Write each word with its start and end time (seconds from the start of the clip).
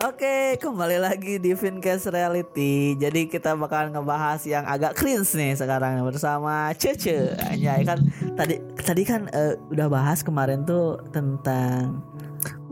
Oke, 0.00 0.56
kembali 0.56 0.96
lagi 0.96 1.36
di 1.36 1.52
Fincast 1.52 2.08
Reality. 2.08 2.96
Jadi 2.96 3.28
kita 3.28 3.52
bakalan 3.52 3.92
ngebahas 3.92 4.40
yang 4.48 4.64
agak 4.64 4.96
cringe 4.96 5.28
nih 5.36 5.52
sekarang 5.52 6.00
bersama 6.08 6.72
Cece. 6.72 7.36
Ya 7.60 7.76
kan 7.84 8.08
tadi 8.32 8.64
tadi 8.80 9.02
kan 9.04 9.28
uh, 9.28 9.60
udah 9.68 9.92
bahas 9.92 10.24
kemarin 10.24 10.64
tuh 10.64 11.04
tentang 11.12 12.00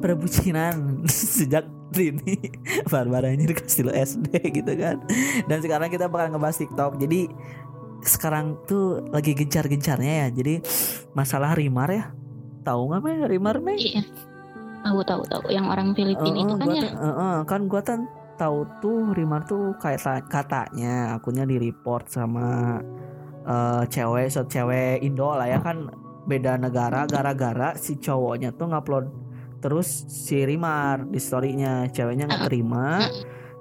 perbucinan 0.01 1.05
sejak 1.37 1.69
ini 2.01 2.49
barbar 2.89 3.29
anjir 3.29 3.53
kasih 3.53 3.85
lo 3.85 3.93
SD 3.93 4.33
gitu 4.65 4.73
kan. 4.81 4.97
Dan 5.45 5.61
sekarang 5.61 5.93
kita 5.93 6.09
bakal 6.09 6.33
ngebahas 6.33 6.65
TikTok. 6.65 6.97
Jadi 6.97 7.29
sekarang 8.09 8.57
tuh 8.65 9.05
lagi 9.13 9.37
gencar-gencarnya 9.37 10.25
ya. 10.25 10.29
Jadi 10.33 10.65
masalah 11.13 11.53
Rimar 11.53 11.93
ya. 11.93 12.09
Tahu 12.65 12.89
nggak 12.89 13.03
Meh 13.05 13.17
Rimar 13.37 13.61
Meh? 13.61 13.77
Iya. 13.77 14.28
Tahu 14.85 15.01
tahu 15.05 15.23
tahu. 15.27 15.43
Yang 15.51 15.67
orang 15.69 15.89
Filipina 15.93 16.39
Uh, 16.39 16.43
itu 16.45 16.55
kan 16.55 16.67
gua 16.67 16.77
ya. 16.79 16.91
uh, 16.95 17.09
uh, 17.11 17.37
kan 17.45 17.61
gua 17.67 17.83
kan 17.83 18.01
tahu 18.39 18.59
tuh 18.79 19.11
Rimar 19.19 19.43
tuh 19.45 19.75
kayak 19.83 20.31
katanya 20.31 21.19
akunnya 21.19 21.43
di 21.43 21.59
report 21.59 22.07
sama 22.07 22.79
eh, 23.43 23.83
cewek 23.91 24.31
so 24.31 24.47
cewek 24.47 25.03
Indo 25.03 25.35
lah 25.35 25.51
ya 25.51 25.59
kan. 25.59 25.91
Beda 26.29 26.61
negara 26.61 27.09
gara-gara 27.09 27.73
si 27.75 27.97
cowoknya 27.97 28.53
tuh 28.53 28.69
ngupload 28.69 29.09
terus 29.59 30.05
si 30.07 30.45
Rimar 30.45 31.09
di 31.09 31.17
storynya. 31.17 31.89
Ceweknya 31.89 32.29
nggak 32.29 32.45
terima 32.47 33.01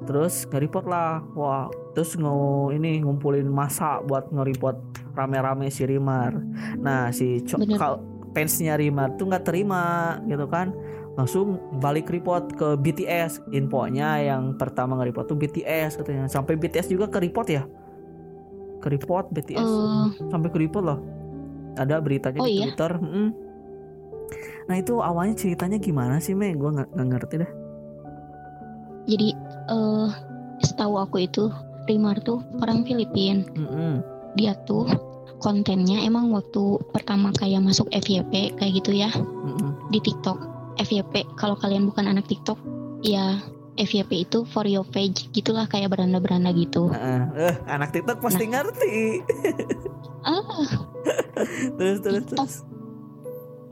terus 0.03 0.45
nge-report 0.45 0.85
lah. 0.85 1.23
Wah 1.33 1.71
terus 1.95 2.13
ngu 2.13 2.69
ini 2.75 3.01
ngumpulin 3.01 3.47
masa 3.47 4.03
buat 4.03 4.29
nge-report 4.29 4.77
rame-rame 5.15 5.71
si 5.71 5.87
Rimar. 5.87 6.37
Nah 6.77 7.09
si 7.09 7.41
co- 7.47 7.57
Bener. 7.57 7.79
kal- 7.79 8.03
fansnya 8.35 8.77
Rimar 8.77 9.17
tuh 9.17 9.25
nggak 9.31 9.49
terima 9.49 10.13
gitu 10.29 10.45
kan 10.45 10.69
langsung 11.17 11.57
balik 11.81 12.13
report 12.13 12.53
ke 12.53 12.77
BTS 12.77 13.49
infonya 13.49 14.21
yang 14.21 14.53
pertama 14.53 15.01
nge-report 15.01 15.25
tuh 15.33 15.37
BTS 15.37 15.97
katanya 15.99 16.29
sampai 16.29 16.53
BTS 16.55 16.93
juga 16.93 17.09
ke 17.09 17.17
report 17.17 17.47
ya 17.49 17.65
ke 18.77 18.87
report 18.93 19.33
BTS 19.33 19.57
Eh, 19.57 20.07
sampai 20.29 20.49
ke 20.53 20.57
report 20.61 20.85
loh 20.85 20.99
ada 21.73 21.97
beritanya 21.97 22.37
Oh 22.37 22.45
di 22.45 22.61
iya? 22.61 22.69
Twitter 22.69 23.01
mm. 23.01 23.29
nah 24.69 24.75
itu 24.77 25.01
awalnya 25.01 25.33
ceritanya 25.33 25.81
gimana 25.81 26.21
sih 26.21 26.37
Mei 26.37 26.53
gue 26.53 26.69
nggak 26.69 26.93
ngerti 26.93 27.35
dah 27.41 27.51
jadi 29.07 29.33
eh 29.73 30.09
setahu 30.61 30.99
aku 30.99 31.25
itu 31.25 31.49
Rimar 31.87 32.19
tuh 32.19 32.43
orang 32.59 32.83
Filipin. 32.83 33.47
Mm-mm. 33.55 34.03
Dia 34.35 34.53
tuh 34.67 34.85
kontennya 35.39 36.03
emang 36.03 36.35
waktu 36.35 36.83
pertama 36.91 37.31
kayak 37.31 37.63
masuk 37.63 37.87
FYP 37.95 38.59
kayak 38.59 38.73
gitu 38.83 38.91
ya 38.91 39.07
Mm-mm. 39.15 39.87
di 39.89 40.03
TikTok. 40.03 40.35
FYP 40.77 41.13
kalau 41.33 41.55
kalian 41.55 41.85
bukan 41.85 42.07
anak 42.07 42.25
TikTok 42.25 42.57
ya 42.99 43.37
FYP 43.75 44.25
itu 44.25 44.41
for 44.43 44.63
your 44.63 44.81
page 44.83 45.29
gitulah 45.31 45.65
kayak 45.65 45.89
beranda-beranda 45.89 46.49
gitu. 46.51 46.89
Heeh. 46.89 47.21
eh 47.35 47.55
anak 47.67 47.91
TikTok 47.91 48.17
pasti 48.19 48.45
ngerti 48.45 49.21
Ah, 50.25 50.65
terus 51.75 51.97
terus 51.99 52.25
TikTok. 52.25 52.37
terus 52.39 52.55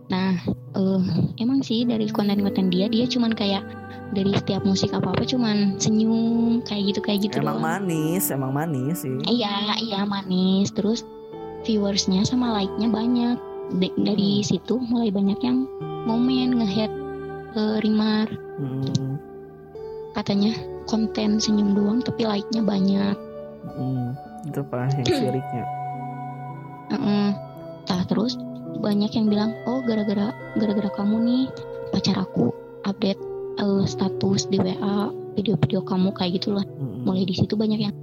Nah, 0.05 0.37
eh, 0.71 1.01
emang 1.35 1.59
sih 1.59 1.81
dari 1.81 2.05
konten-konten 2.07 2.69
dia 2.69 2.85
dia 2.85 3.03
cuman 3.03 3.33
kayak 3.33 3.65
dari 4.11 4.31
setiap 4.31 4.61
musik 4.61 4.93
apa-apa 4.93 5.25
cuman 5.25 5.75
senyum 5.75 6.13
kayak 6.61 6.93
gitu 6.93 6.99
kayak 7.01 7.19
gitu 7.23 7.41
emang 7.41 7.57
doang. 7.57 7.65
manis 7.81 8.29
emang 8.29 8.53
manis 8.53 9.01
sih 9.01 9.17
Iya, 9.25 9.49
iya 9.81 10.05
manis. 10.05 10.69
Terus 10.69 11.01
viewersnya 11.63 12.21
sama 12.21 12.53
like-nya 12.53 12.87
banyak. 12.87 13.37
D- 13.73 13.97
dari 13.97 14.39
Hmm. 14.39 14.45
situ 14.45 14.77
mulai 14.77 15.09
banyak 15.09 15.41
yang 15.41 15.65
ngomen 16.05 16.61
nge-head 16.61 16.91
ke 17.53 17.63
Rimar. 17.81 18.27
Mm, 18.61 19.17
Katanya 20.15 20.55
konten 20.85 21.41
senyum 21.41 21.75
doang 21.75 21.99
tapi 21.99 22.23
like-nya 22.23 22.61
banyak. 22.63 23.17
mm. 23.65 24.07
itu 24.45 24.61
yang 24.69 25.09
siriknya 25.09 25.65
Heeh. 26.93 27.29
Nah, 27.89 28.01
terus 28.05 28.37
banyak 28.77 29.09
yang 29.17 29.25
bilang, 29.29 29.51
"Oh, 29.65 29.81
gara-gara 29.81 30.29
gara-gara 30.57 30.89
kamu 30.93 31.15
nih 31.25 31.43
pacar 31.89 32.21
aku 32.21 32.53
update 32.85 33.17
eh, 33.57 33.83
status 33.89 34.45
di 34.51 34.61
WA 34.61 35.09
video-video 35.33 35.81
kamu 35.81 36.13
kayak 36.13 36.41
gitulah." 36.41 36.65
Mm-mm. 36.77 37.05
Mulai 37.09 37.25
di 37.25 37.33
situ 37.33 37.57
banyak 37.57 37.79
yang, 37.89 37.95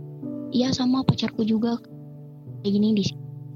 "Iya, 0.51 0.75
sama 0.75 1.07
pacarku 1.07 1.47
juga." 1.47 1.79
Kayak 2.63 2.73
gini 2.79 2.89
di 2.99 3.05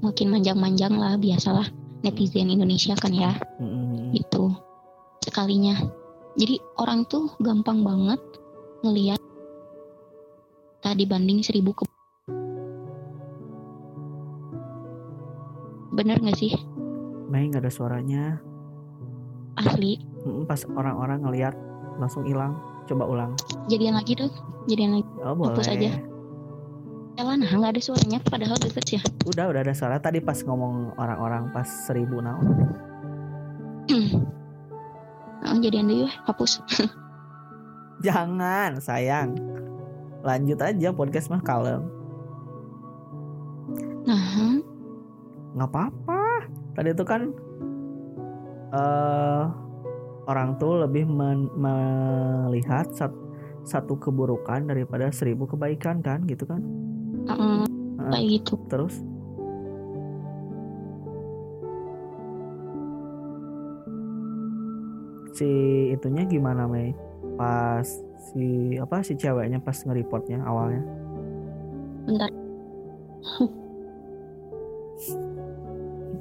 makin 0.03 0.31
manjang-manjang 0.31 0.93
lah 0.95 1.15
biasalah 1.19 1.67
netizen 2.03 2.51
Indonesia 2.51 2.95
kan 2.95 3.11
ya. 3.11 3.35
Mm-mm. 3.59 3.86
Gitu 4.13 4.53
sekalinya. 5.23 5.75
Jadi 6.37 6.61
orang 6.77 7.03
tuh 7.09 7.33
gampang 7.41 7.81
banget 7.81 8.21
ngelihat 8.85 9.19
tadi 10.85 11.03
banding 11.09 11.41
seribu 11.41 11.73
ke 11.73 11.83
bener 15.97 16.21
gak 16.21 16.37
sih? 16.37 16.53
Mei 17.27 17.49
nggak 17.49 17.65
ada 17.65 17.73
suaranya. 17.73 18.37
Asli. 19.57 19.97
Pas 20.45 20.61
orang-orang 20.69 21.25
ngelihat 21.25 21.57
langsung 21.97 22.23
hilang. 22.29 22.53
Coba 22.85 23.09
ulang. 23.09 23.31
Jadian 23.67 23.97
lagi 23.97 24.13
dong 24.13 24.31
jadian 24.69 25.01
lagi. 25.01 25.09
Oh 25.25 25.33
boleh. 25.33 25.57
Hapus 25.57 25.73
aja. 25.73 25.91
jalan 27.17 27.41
nah 27.41 27.49
nggak 27.49 27.73
ada 27.73 27.81
suaranya 27.81 28.21
padahal 28.21 28.61
deket 28.61 28.83
sih 28.85 28.95
ya. 29.01 29.03
Udah 29.25 29.49
udah 29.49 29.65
ada 29.65 29.73
suara. 29.73 29.97
Tadi 29.97 30.21
pas 30.21 30.37
ngomong 30.45 31.01
orang-orang 31.01 31.49
pas 31.49 31.65
seribu 31.65 32.21
naon 32.21 32.77
Jadian 35.63 35.87
dulu 35.87 36.07
hapus. 36.27 36.61
Jangan 38.05 38.77
sayang. 38.77 39.33
Lanjut 40.21 40.59
aja 40.61 40.93
podcast 40.93 41.31
mah 41.31 41.41
kalem. 41.41 41.87
Nah 44.05 44.59
nggak 45.57 45.69
apa-apa. 45.73 46.23
Tadi 46.77 46.89
itu 46.93 47.03
kan 47.07 47.21
eh 48.75 49.43
orang 50.27 50.59
tuh 50.59 50.83
lebih 50.83 51.07
men- 51.07 51.49
melihat 51.55 52.91
sat- 52.93 53.15
satu 53.63 53.95
keburukan 53.97 54.67
daripada 54.67 55.09
seribu 55.09 55.47
kebaikan 55.47 56.03
kan? 56.03 56.27
Gitu 56.27 56.43
kan? 56.45 56.61
Eh, 57.27 57.33
Heeh. 57.33 57.59
kayak 58.11 58.25
gitu. 58.39 58.53
Terus 58.67 58.95
si 65.37 65.49
itunya 65.93 66.25
gimana 66.25 66.65
Mei 66.65 66.97
pas 67.37 67.85
si 68.33 68.73
apa 68.81 69.05
si 69.05 69.13
ceweknya 69.13 69.61
pas 69.61 69.77
nge-reportnya 69.77 70.41
awalnya 70.41 70.81
bentar 72.09 72.31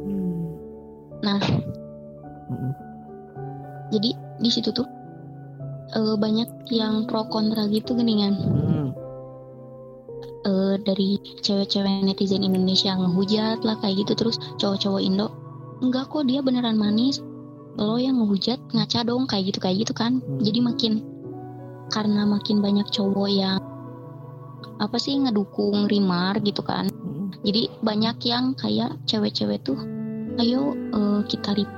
Hmm. 0.07 0.53
Nah. 1.25 1.41
Mm-mm. 2.47 2.73
jadi 3.91 4.11
di 4.39 4.51
situ 4.53 4.71
tuh 4.71 4.87
eh, 5.97 6.15
banyak 6.15 6.47
yang 6.71 7.09
pro 7.11 7.27
kontra 7.27 7.67
gitu 7.67 7.97
geningan 7.97 8.37
Mm-mm. 8.39 8.87
eh, 10.47 10.75
dari 10.85 11.19
cewek-cewek 11.43 12.07
netizen 12.07 12.47
Indonesia 12.47 12.95
ngehujat 12.95 13.65
lah 13.67 13.81
kayak 13.83 14.07
gitu 14.07 14.13
terus 14.15 14.37
cowok-cowok 14.61 15.03
Indo 15.03 15.33
enggak 15.83 16.07
kok 16.13 16.29
dia 16.29 16.39
beneran 16.45 16.79
manis 16.79 17.19
lo 17.77 17.97
yang 17.97 18.17
ngehujat 18.19 18.59
ngaca 18.73 19.05
dong 19.05 19.29
kayak 19.29 19.53
gitu 19.53 19.59
kayak 19.61 19.77
gitu 19.85 19.93
kan 19.93 20.19
Hmm. 20.21 20.41
jadi 20.41 20.59
makin 20.65 20.93
karena 21.87 22.27
makin 22.27 22.59
banyak 22.59 22.89
cowok 22.91 23.29
yang 23.31 23.61
apa 24.77 24.97
sih 24.99 25.17
ngedukung 25.17 25.87
Rimar 25.87 26.37
gitu 26.41 26.61
kan 26.61 26.89
Mm-mm. 26.91 27.33
jadi 27.45 27.69
banyak 27.81 28.17
yang 28.27 28.53
kayak 28.57 28.97
cewek-cewek 29.07 29.61
tuh 29.63 29.79
ayo 30.37 30.73
eh, 30.73 31.21
kita 31.29 31.57
rip 31.57 31.71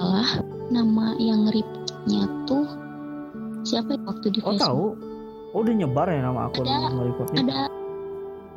lah 0.00 0.30
nama 0.70 1.14
yang 1.18 1.50
ripnya 1.50 2.24
tuh 2.46 2.64
siapa 3.62 3.94
ya 3.94 4.00
waktu 4.08 4.26
di 4.32 4.38
oh 4.40 4.54
Facebook 4.54 4.62
tahu 4.64 4.84
oh 5.52 5.58
udah 5.60 5.74
nyebar 5.76 6.06
ya 6.08 6.20
nama 6.24 6.40
akun 6.48 6.64
Ada. 6.64 6.88
ada 7.36 7.60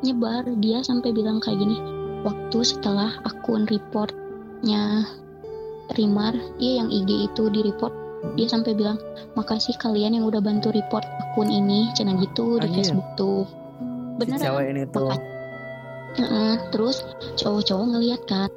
nyebar 0.00 0.42
dia 0.62 0.78
sampai 0.80 1.10
bilang 1.12 1.42
kayak 1.42 1.58
gini 1.60 1.76
waktu 2.24 2.58
setelah 2.64 3.12
akun 3.26 3.68
reportnya 3.68 5.04
Rimar 5.94 6.34
dia 6.58 6.82
yang 6.82 6.88
IG 6.90 7.30
itu 7.30 7.48
di 7.50 7.60
report. 7.64 7.94
Dia 8.34 8.48
sampai 8.48 8.72
bilang 8.72 8.96
makasih 9.36 9.76
kalian 9.76 10.16
yang 10.16 10.24
udah 10.24 10.40
bantu 10.40 10.72
report 10.72 11.04
akun 11.20 11.52
ini 11.52 11.92
cina 11.92 12.16
gitu 12.18 12.56
di 12.58 12.68
Anjir. 12.68 12.88
Facebook 12.88 13.08
tuh. 13.14 13.44
Si 13.44 14.26
beneran. 14.26 14.42
cewek 14.42 14.66
ini 14.70 14.82
tuh. 14.88 15.08
Makasih. 15.10 15.32
Heeh, 16.14 16.54
terus 16.70 16.96
cowok-cowok 17.42 17.86
ngeliat 17.90 18.22
kan? 18.30 18.50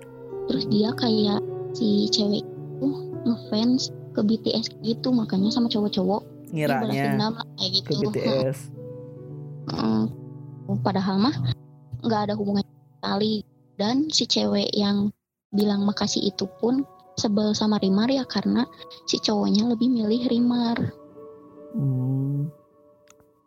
Terus 0.47 0.63
dia 0.69 0.89
kayak 0.93 1.41
si 1.73 2.07
cewek 2.13 2.45
itu 2.45 2.87
ngefans 3.27 3.91
ke 4.13 4.21
BTS 4.23 4.65
gitu 4.85 5.09
makanya 5.11 5.49
sama 5.49 5.67
cowok-cowok. 5.67 6.21
Ngiranya 6.53 7.17
lah 7.33 7.45
kayak 7.59 7.71
ke 7.83 7.91
gitu. 7.97 8.07
BTS 8.13 8.59
Heeh. 9.67 10.03
padahal 10.79 11.19
mah 11.19 11.35
nggak 12.05 12.21
ada 12.29 12.33
hubungan 12.37 12.63
sekali. 13.01 13.43
Dan 13.77 14.09
si 14.09 14.25
cewek 14.25 14.73
yang 14.73 15.13
bilang 15.53 15.85
makasih 15.85 16.33
itu 16.33 16.49
pun 16.57 16.81
sebel 17.17 17.51
sama 17.57 17.81
Rimar 17.81 18.07
ya 18.13 18.23
karena 18.23 18.63
si 19.09 19.17
cowoknya 19.17 19.67
lebih 19.73 19.89
milih 19.89 20.29
Rimar 20.29 20.77
Hmm, 21.77 22.49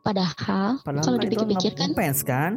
Padahal, 0.00 0.80
padahal 0.80 1.04
kalau 1.04 1.18
kan 1.18 1.24
dipikir-pikir 1.26 1.72
kan, 1.76 1.90
kan? 2.24 2.52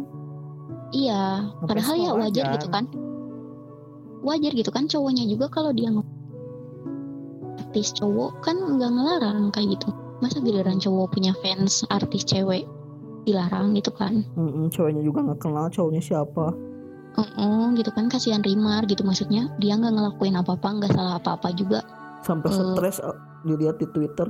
iya. 0.95 1.49
Ngefans 1.59 1.67
Padahal 1.67 1.95
ya 1.99 2.11
wajar 2.15 2.45
gitu 2.55 2.67
kan. 2.71 2.85
Wajar 4.23 4.51
gitu 4.55 4.71
kan 4.71 4.85
cowoknya 4.87 5.27
juga 5.27 5.51
kalau 5.51 5.75
dia 5.75 5.91
artis 7.73 7.89
cowok 7.97 8.45
kan 8.45 8.55
nggak 8.55 8.91
ngelarang 8.95 9.51
kayak 9.51 9.75
gitu. 9.75 9.89
Masa 10.21 10.39
giliran 10.39 10.79
cowok 10.79 11.17
punya 11.17 11.35
fans 11.43 11.83
artis 11.91 12.23
cewek 12.23 12.63
dilarang 13.27 13.75
gitu 13.75 13.91
kan? 13.91 14.23
Mm-mm, 14.39 14.71
cowoknya 14.71 15.01
juga 15.03 15.25
nggak 15.25 15.39
kenal 15.43 15.67
cowoknya 15.67 15.99
siapa. 15.99 16.53
Heeh, 17.13 17.63
gitu 17.77 17.93
kan 17.93 18.09
kasihan 18.09 18.41
Rimar 18.41 18.89
gitu 18.89 19.05
maksudnya 19.05 19.45
dia 19.61 19.77
nggak 19.77 19.93
ngelakuin 19.93 20.33
apa-apa 20.33 20.81
nggak 20.81 20.91
salah 20.93 21.21
apa-apa 21.21 21.53
juga 21.53 21.79
Sampai 22.23 22.49
Eh. 22.49 22.57
stres 22.73 22.97
uh, 22.99 23.13
dilihat 23.43 23.77
di 23.77 23.85
Twitter. 23.87 24.25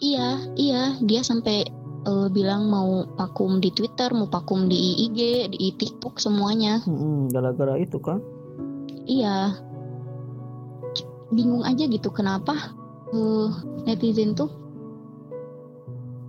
iya 0.00 0.42
iya 0.58 0.98
dia 0.98 1.22
sampai 1.22 1.62
eh, 2.02 2.28
bilang 2.28 2.66
mau 2.66 3.06
vakum 3.14 3.62
di 3.62 3.70
Twitter 3.70 4.10
mau 4.10 4.26
vakum 4.26 4.66
di 4.66 5.06
IG 5.06 5.20
di 5.54 5.70
TikTok 5.70 6.18
semuanya 6.18 6.82
Mm-mm, 6.82 7.30
gara-gara 7.30 7.78
itu 7.78 8.02
kan. 8.02 8.18
iya 9.06 9.54
bingung 11.30 11.62
aja 11.62 11.86
gitu 11.86 12.10
kenapa 12.10 12.74
eh, 13.12 13.48
netizen 13.86 14.34
tuh 14.34 14.50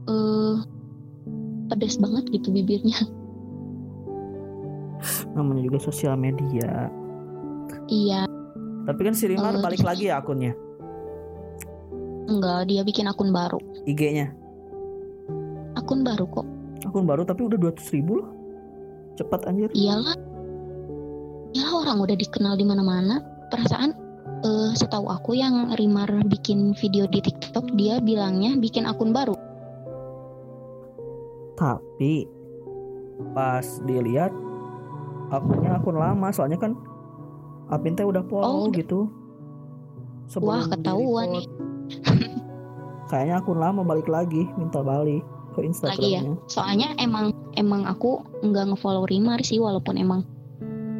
eh 0.05 0.55
pedes 1.65 1.97
banget 1.97 2.29
gitu 2.29 2.53
bibirnya 2.53 3.01
Namanya 5.35 5.61
juga 5.61 5.77
sosial 5.77 6.15
media. 6.15 6.87
iya 7.85 8.23
Tapi 8.85 9.01
kan 9.01 9.13
si 9.13 9.25
Rimar 9.25 9.57
Eh, 9.57 9.61
balik 9.61 9.81
lagi 9.81 10.07
ya 10.07 10.21
akunnya, 10.21 10.53
enggak 12.25 12.69
dia 12.69 12.81
bikin 12.81 13.05
akun 13.05 13.29
baru 13.29 13.57
IG-nya. 13.83 14.29
akun 15.75 16.01
baru 16.01 16.25
kok 16.25 16.47
Akun 16.85 17.03
baru 17.03 17.25
tapi 17.25 17.45
udah 17.45 17.57
200 17.57 17.93
ribu 17.93 18.21
loh. 18.21 18.29
Cepat 19.15 19.49
anjir. 19.49 19.73
iyalah 19.73 20.13
ya 21.51 21.65
orang 21.71 21.97
udah 21.99 22.13
dikenal 22.13 22.53
di 22.53 22.63
mana-mana 22.63 23.19
perasaan 23.49 23.91
eh, 24.41 24.71
setahu 24.73 25.09
aku 25.09 25.33
yang 25.33 25.73
Rimar 25.73 26.09
bikin 26.25 26.77
video 26.77 27.05
di 27.05 27.19
TikTok 27.19 27.73
dia 27.73 27.97
bilangnya 27.99 28.53
bikin 28.55 28.85
akun 28.85 29.09
baru 29.11 29.33
Tapi 31.55 32.27
pas 33.31 33.63
dilihat 33.83 34.29
akunnya 35.33 35.77
akun 35.77 35.97
lama 35.97 36.27
soalnya 36.29 36.59
kan 36.59 36.73
Apin 37.65 37.97
teh 37.97 38.05
udah 38.05 38.21
follow 38.29 38.69
Oh, 38.69 38.69
gitu. 38.69 39.09
Wah, 40.37 40.61
di-report. 40.61 40.69
ketahuan 40.69 41.27
nih. 41.33 41.45
Kayaknya 43.09 43.35
akun 43.41 43.57
lama 43.57 43.81
balik 43.81 44.05
lagi, 44.05 44.45
minta 44.53 44.85
balik 44.85 45.25
ke 45.55 45.63
Lagi 45.63 45.63
ya? 45.63 46.19
Instagramnya. 46.21 46.33
soalnya 46.51 46.87
emang 46.99 47.31
emang 47.55 47.87
aku 47.87 48.19
nggak 48.43 48.75
ngefollow 48.75 49.07
Rimar 49.07 49.39
sih 49.39 49.57
walaupun 49.57 49.95
emang 49.95 50.27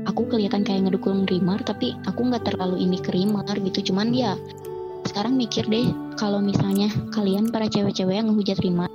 aku 0.07 0.31
kelihatan 0.31 0.63
kayak 0.63 0.87
ngedukung 0.87 1.27
Rimar 1.27 1.59
tapi 1.67 1.91
aku 2.07 2.31
nggak 2.31 2.47
terlalu 2.47 2.79
ini 2.79 2.97
ke 3.03 3.11
Rimar 3.11 3.51
gitu 3.51 3.91
cuman 3.91 4.15
ya 4.15 4.39
sekarang 5.03 5.35
mikir 5.35 5.67
deh 5.67 5.91
kalau 6.15 6.39
misalnya 6.39 6.87
kalian 7.11 7.51
para 7.51 7.67
cewek-cewek 7.67 8.15
yang 8.15 8.31
ngehujat 8.31 8.57
Rimar 8.63 8.87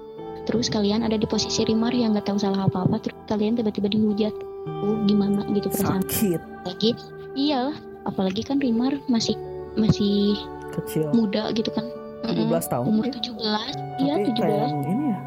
terus 0.48 0.72
kalian 0.72 1.04
ada 1.04 1.20
di 1.20 1.28
posisi 1.28 1.60
Rimar 1.68 1.92
yang 1.92 2.16
nggak 2.16 2.32
tahu 2.32 2.40
salah 2.40 2.64
apa-apa 2.64 2.96
terus 3.04 3.16
kalian 3.28 3.60
tiba-tiba 3.60 3.92
dihujat 3.92 4.32
oh, 4.66 4.96
gimana 5.04 5.44
gitu 5.50 5.68
perasaan 5.68 6.02
Sakit, 6.02 6.40
lagi 6.64 6.90
iyalah 7.32 7.76
apalagi 8.02 8.40
kan 8.40 8.58
Rimar 8.58 8.96
masih 9.06 9.36
masih 9.74 10.36
kecil. 10.72 11.08
muda 11.10 11.52
gitu 11.52 11.70
kan 11.70 11.86
17 12.22 12.36
Mm-mm, 12.36 12.52
tahun. 12.66 12.84
umur 12.86 13.04
ya. 13.04 13.12
17 13.14 14.00
iya 14.00 14.14
Tapi 14.14 14.30
17 14.30 14.36
kayak 14.36 14.68
ini 14.86 15.04
ya. 15.06 15.18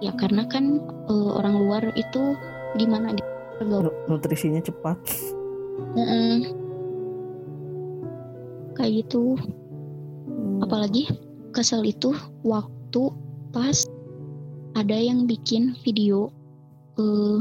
ya 0.00 0.12
karena 0.14 0.42
kan 0.44 0.64
eh, 1.06 1.30
orang 1.32 1.54
luar 1.56 1.82
itu 1.92 2.22
gimana 2.74 3.12
gitu 3.12 3.80
nutrisinya 4.06 4.60
cepat. 4.60 4.96
Mm-mm. 5.92 6.44
kayak 8.74 9.04
gitu 9.04 9.36
Hmm. 10.26 10.58
apalagi 10.58 11.06
kesel 11.50 11.80
itu 11.80 12.10
waktu 12.42 13.02
pas 13.48 13.86
ada 14.74 14.92
yang 14.92 15.24
bikin 15.24 15.72
video 15.80 16.28
eh, 16.96 17.40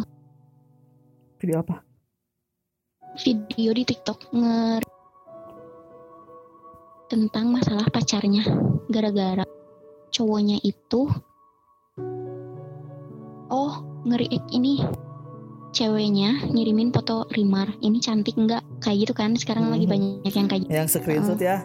Video 1.46 1.62
apa? 1.62 1.78
video 3.22 3.70
di 3.70 3.86
TikTok 3.86 4.34
nge 4.34 4.82
tentang 7.06 7.54
masalah 7.54 7.86
pacarnya 7.88 8.42
gara-gara 8.90 9.46
cowoknya 10.10 10.58
itu 10.66 11.06
oh 13.54 13.74
ngeri 14.04 14.26
ini 14.50 14.82
ceweknya 15.70 16.50
ngirimin 16.50 16.90
foto 16.90 17.30
Rimar 17.30 17.78
ini 17.80 18.02
cantik 18.02 18.34
nggak 18.36 18.82
kayak 18.82 19.06
gitu 19.06 19.14
kan 19.14 19.38
sekarang 19.38 19.70
lagi 19.70 19.86
Mhm. 19.86 19.94
banyak 20.26 20.34
yang 20.34 20.48
kayak 20.50 20.66
Yang 20.66 20.88
screenshot 20.98 21.38
ya. 21.38 21.62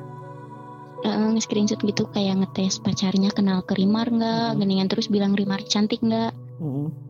uh, 1.02 1.32
screenshot 1.40 1.80
gitu 1.80 2.04
kayak 2.12 2.36
ngetes 2.36 2.78
pacarnya 2.78 3.32
kenal 3.32 3.64
ke 3.64 3.72
Rimar 3.74 4.12
nggak 4.12 4.54
Mhm. 4.54 4.58
geningan 4.60 4.88
terus 4.92 5.08
bilang 5.08 5.32
Rimar 5.32 5.64
cantik 5.64 6.04
nggak 6.04 6.36
Mm-mm. 6.60 7.09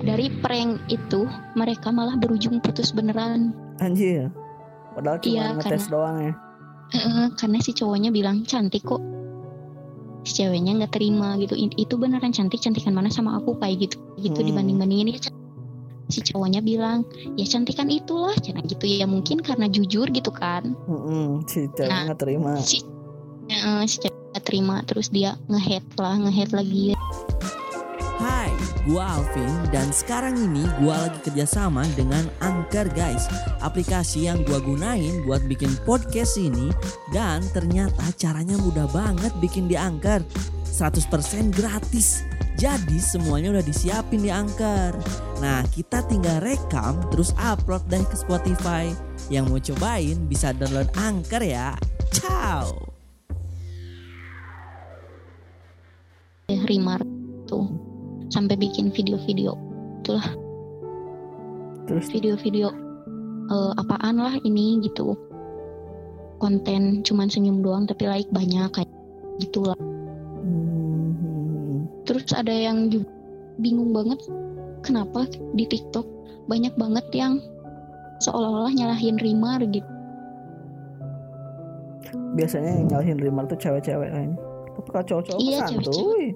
Dari 0.00 0.32
prank 0.40 0.80
itu 0.88 1.24
mereka 1.52 1.88
malah 1.88 2.16
berujung 2.16 2.58
putus 2.58 2.90
beneran 2.90 3.52
Anjir. 3.78 4.28
Padahal 4.92 5.16
cuma 5.18 5.30
Iya, 5.30 5.46
ngetes 5.54 5.86
doang 5.86 6.16
ya. 6.20 6.32
Heeh, 6.90 7.26
karena 7.34 7.58
si 7.58 7.70
cowoknya 7.70 8.10
bilang 8.10 8.42
cantik 8.42 8.82
kok 8.82 9.00
si 10.20 10.36
ceweknya 10.36 10.76
nggak 10.76 10.92
terima 10.92 11.32
gitu 11.36 11.56
itu 11.56 11.94
beneran 11.96 12.28
cantik 12.28 12.60
cantikan 12.60 12.92
mana 12.92 13.08
sama 13.08 13.40
aku 13.40 13.56
kayak 13.56 13.88
gitu 13.88 13.96
gitu 14.20 14.36
Hmm. 14.36 14.48
dibanding 14.52 14.76
bandingin 14.76 15.08
ya 15.16 15.20
si 16.06 16.20
cowoknya 16.20 16.60
bilang 16.60 17.08
ya 17.38 17.46
cantikan 17.46 17.88
itulah 17.88 18.36
jangan 18.36 18.60
gitu 18.66 18.84
ya 18.84 19.06
mungkin 19.06 19.40
karena 19.40 19.64
jujur 19.64 20.10
gitu 20.10 20.28
kan 20.28 20.76
Mm-mm, 20.84 21.46
si 21.46 21.72
cewek 21.72 21.88
Nah. 21.88 22.04
nggak 22.04 22.20
terima. 22.20 22.52
si 22.58 22.84
Heeh, 23.48 23.80
si 23.88 23.96
cewek 23.96 24.18
nggak 24.34 24.44
terima 24.44 24.76
terus 24.84 25.08
dia 25.08 25.40
ngehead 25.48 25.86
lah 25.96 26.14
ngehead 26.18 26.50
lagi 26.52 26.92
Hai, 26.92 27.39
gua 28.86 29.20
Alvin 29.20 29.50
dan 29.72 29.88
sekarang 29.90 30.36
ini 30.36 30.64
gua 30.80 31.08
lagi 31.08 31.18
kerjasama 31.24 31.84
dengan 31.96 32.28
Anchor 32.44 32.88
guys. 32.92 33.26
Aplikasi 33.64 34.28
yang 34.28 34.44
gua 34.44 34.60
gunain 34.60 35.24
buat 35.24 35.44
bikin 35.48 35.72
podcast 35.88 36.36
ini 36.36 36.72
Dan 37.10 37.42
ternyata 37.50 38.12
caranya 38.16 38.56
mudah 38.60 38.86
banget 38.92 39.32
bikin 39.40 39.66
di 39.66 39.74
Anchor. 39.74 40.20
100% 40.68 41.52
gratis. 41.56 42.24
Jadi 42.60 43.00
semuanya 43.00 43.56
udah 43.56 43.64
disiapin 43.64 44.20
di 44.20 44.28
Anchor. 44.28 44.92
Nah 45.40 45.64
kita 45.72 46.04
tinggal 46.04 46.44
rekam 46.44 47.00
terus 47.08 47.32
upload 47.40 47.80
deh 47.88 48.04
ke 48.04 48.16
Spotify. 48.20 48.92
Yang 49.32 49.44
mau 49.48 49.60
cobain 49.60 50.16
bisa 50.28 50.52
download 50.52 50.92
Anchor 50.92 51.40
ya. 51.40 51.72
Ciao! 52.12 52.92
Rimar 56.50 57.00
tuh 57.48 57.79
sampai 58.30 58.56
bikin 58.56 58.94
video-video. 58.94 59.58
Terus? 60.06 60.24
Video-video 62.14 62.70
eh, 63.50 63.72
apaan 63.76 64.16
lah 64.22 64.38
ini 64.46 64.78
gitu. 64.86 65.18
Konten 66.40 67.04
cuman 67.04 67.28
senyum 67.28 67.60
doang 67.60 67.84
tapi 67.84 68.08
like 68.08 68.30
banyak 68.32 68.70
kayak 68.72 68.88
gitulah. 69.42 69.76
Hmm, 70.40 71.84
terus 72.08 72.30
ada 72.32 72.54
yang 72.54 72.88
juga 72.88 73.10
bingung 73.60 73.92
banget 73.92 74.22
kenapa 74.80 75.28
di 75.52 75.68
TikTok 75.68 76.06
banyak 76.48 76.72
banget 76.80 77.04
yang 77.12 77.42
seolah-olah 78.24 78.72
nyalahin 78.72 79.20
Rimar 79.20 79.60
gitu. 79.68 79.84
Biasanya 82.38 82.70
yang 82.80 82.86
nyalahin 82.88 83.18
Rimar 83.20 83.44
tuh 83.50 83.58
cewek-cewek 83.60 84.08
kayaknya. 84.08 84.38
Tapi 84.80 84.88
kalau 84.88 85.04
cowok-cowok 85.04 85.40
Iya, 85.44 85.58
santuy. 85.68 86.32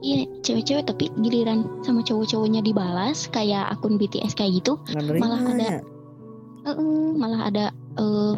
Iya 0.00 0.24
cewek-cewek 0.40 0.84
tapi 0.84 1.08
giliran 1.18 1.64
sama 1.80 2.00
cowok-cowoknya 2.00 2.60
dibalas 2.60 3.28
kayak 3.28 3.68
akun 3.70 3.96
BTS 3.96 4.32
kayak 4.32 4.58
gitu 4.58 4.76
Nggak 4.86 5.18
Malah 5.18 5.38
ada- 5.38 5.48
nerimanya. 5.48 5.80
Eh, 6.64 6.76
malah 7.14 7.40
ada 7.44 7.64
eh, 7.94 8.34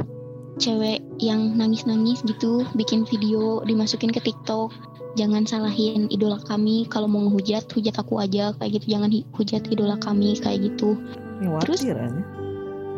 cewek 0.56 0.98
yang 1.18 1.54
nangis-nangis 1.54 2.22
gitu 2.22 2.64
bikin 2.72 3.04
video 3.04 3.62
dimasukin 3.62 4.08
ke 4.08 4.18
TikTok 4.20 4.72
jangan 5.14 5.44
salahin 5.44 6.08
idola 6.08 6.36
kami 6.42 6.84
kalau 6.86 7.06
mau 7.06 7.22
ngehujat 7.22 7.68
hujat 7.70 7.94
aku 7.94 8.18
aja 8.18 8.52
kayak 8.56 8.76
gitu 8.76 8.92
jangan 8.92 9.08
hujat 9.32 9.62
idola 9.66 9.96
kami 9.96 10.36
kayak 10.36 10.66
gitu 10.66 10.96
Ini 11.38 11.52
terus- 11.60 11.84
aja. 11.84 12.08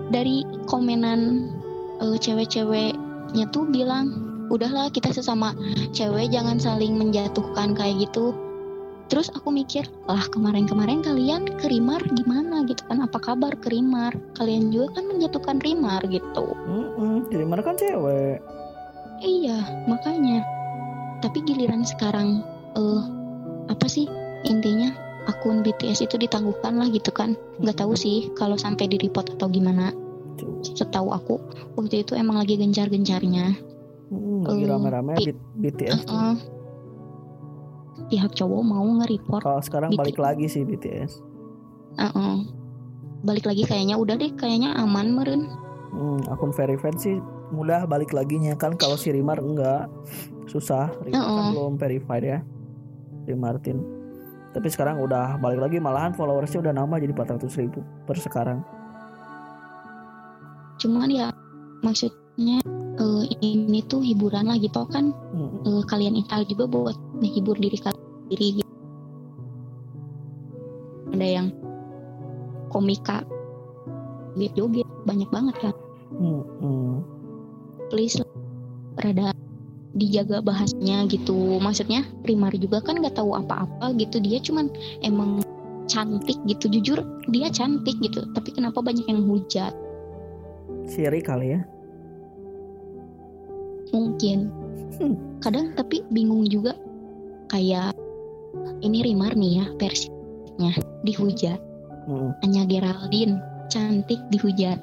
dari 0.09 0.41
komenan 0.65 1.51
eh, 1.99 2.17
cewek-ceweknya 2.17 2.97
tuh 3.49 3.67
bilang 3.67 4.28
udahlah 4.49 4.89
kita 4.93 5.13
sesama 5.13 5.53
cewek 5.93 6.33
jangan 6.33 6.57
saling 6.61 6.97
menjatuhkan 6.97 7.77
kayak 7.77 8.09
gitu. 8.09 8.33
Terus 9.09 9.33
aku 9.33 9.49
mikir 9.49 9.89
lah 10.05 10.21
kemarin-kemarin 10.29 11.01
kalian 11.01 11.49
ke 11.57 11.73
Rimar 11.73 12.05
gimana 12.13 12.61
gitu 12.69 12.85
kan? 12.85 13.01
Apa 13.01 13.17
kabar 13.17 13.57
ke 13.57 13.73
Rimar? 13.73 14.13
Kalian 14.37 14.69
juga 14.69 15.01
kan 15.01 15.09
menjatuhkan 15.09 15.57
Rimar 15.65 16.05
gitu. 16.13 16.53
Mm-mm, 16.69 17.33
Rimar 17.33 17.65
kan 17.65 17.77
cewek. 17.81 18.41
iya 19.25 19.59
makanya. 19.89 20.45
Tapi 21.25 21.43
giliran 21.43 21.83
sekarang 21.89 22.45
eh 22.77 23.03
apa 23.73 23.87
sih 23.89 24.05
intinya? 24.45 24.93
Akun 25.29 25.61
BTS 25.61 26.09
itu 26.09 26.17
ditangguhkan 26.21 26.77
lah 26.77 26.89
gitu 26.93 27.13
kan. 27.13 27.33
Nggak 27.61 27.85
tahu 27.85 27.97
sih 27.97 28.29
kalau 28.37 28.61
sampai 28.61 28.93
di 28.93 29.01
report 29.01 29.41
atau 29.41 29.49
gimana. 29.49 29.93
Setahu 30.63 31.17
aku 31.17 31.41
waktu 31.81 32.05
itu 32.07 32.13
emang 32.15 32.39
lagi 32.39 32.61
gencar-gencarnya 32.61 33.57
Hmm, 34.09 34.41
lagi 34.43 34.65
rame-rame 34.65 35.13
B- 35.19 35.37
BTS. 35.61 36.03
Heeh. 36.03 36.35
pihak 38.09 38.33
cowok 38.33 38.63
mau 38.63 38.87
nge-report 38.97 39.43
Kalau 39.43 39.61
sekarang 39.61 39.91
BTS. 39.91 40.01
balik 40.01 40.19
lagi 40.19 40.47
sih 40.47 40.63
BTS. 40.63 41.21
Heeh. 41.97 42.37
balik 43.19 43.45
lagi 43.45 43.63
kayaknya 43.63 43.95
udah 43.95 44.15
deh 44.15 44.31
kayaknya 44.33 44.73
aman 44.75 45.11
meren 45.11 45.43
Hmm, 45.89 46.23
akun 46.27 46.53
verified 46.53 46.95
sih 46.97 47.19
mudah 47.51 47.83
balik 47.83 48.13
laginya 48.13 48.55
kan 48.55 48.73
kalau 48.73 48.95
si 48.95 49.09
Rimar 49.09 49.37
enggak 49.37 49.91
susah 50.47 50.87
Rimar 51.01 51.19
kan 51.19 51.27
Heeh. 51.27 51.51
belum 51.51 51.75
verified 51.75 52.23
ya 52.23 52.39
si 53.21 53.35
Martin 53.35 53.83
tapi 54.51 54.69
sekarang 54.69 54.97
udah 54.99 55.35
balik 55.37 55.59
lagi 55.59 55.77
malahan 55.79 56.13
followersnya 56.13 56.61
udah 56.61 56.73
nambah 56.73 56.97
jadi 56.99 57.11
400 57.13 57.51
ribu 57.59 57.81
per 58.05 58.17
sekarang 58.17 58.63
cuman 60.79 61.09
ya 61.11 61.29
maksudnya 61.81 62.63
eh, 62.99 63.23
ini 63.41 63.81
tuh 63.87 64.03
hiburan 64.03 64.51
lah 64.51 64.59
gitu 64.59 64.85
kan 64.91 65.15
Hmm, 65.33 65.63
eh, 65.63 65.83
kalian 65.87 66.19
install 66.19 66.45
juga 66.51 66.67
buat 66.67 66.97
menghibur 67.19 67.55
diri 67.59 67.79
kalian 67.79 68.07
sendiri 68.27 68.49
gitu. 68.63 68.71
ada 71.15 71.27
yang 71.27 71.49
komika 72.71 73.25
joget-joget 74.37 74.87
banyak 75.07 75.29
banget 75.31 75.57
kan 75.59 75.75
hmm, 76.15 76.43
hmm. 76.63 76.97
please 77.91 78.19
rada 78.99 79.31
dijaga 79.99 80.39
bahasnya 80.45 81.11
gitu. 81.11 81.59
Maksudnya 81.59 82.07
primar 82.23 82.55
juga 82.55 82.79
kan 82.79 83.03
nggak 83.03 83.19
tahu 83.19 83.35
apa-apa 83.35 83.99
gitu. 83.99 84.23
Dia 84.23 84.39
cuman 84.39 84.71
emang 85.03 85.43
cantik 85.91 86.39
gitu. 86.47 86.71
Jujur 86.71 87.03
dia 87.33 87.51
cantik 87.51 87.99
gitu. 87.99 88.23
Tapi 88.31 88.55
kenapa 88.55 88.79
banyak 88.79 89.05
yang 89.11 89.27
hujat? 89.27 89.75
Siri 90.87 91.21
kali 91.21 91.59
ya 91.59 91.61
mungkin. 93.93 94.51
Hmm. 94.99 95.15
kadang 95.39 95.71
tapi 95.79 96.03
bingung 96.11 96.43
juga. 96.51 96.75
Kayak 97.49 97.95
ini 98.85 99.01
Rimar 99.03 99.33
nih 99.35 99.63
ya 99.63 99.67
versinya 99.81 100.73
dihujat 101.07 101.61
Hmm, 102.09 102.33
Anya 102.41 102.65
Geraldine 102.65 103.37
cantik 103.69 104.17
dihujat 104.33 104.81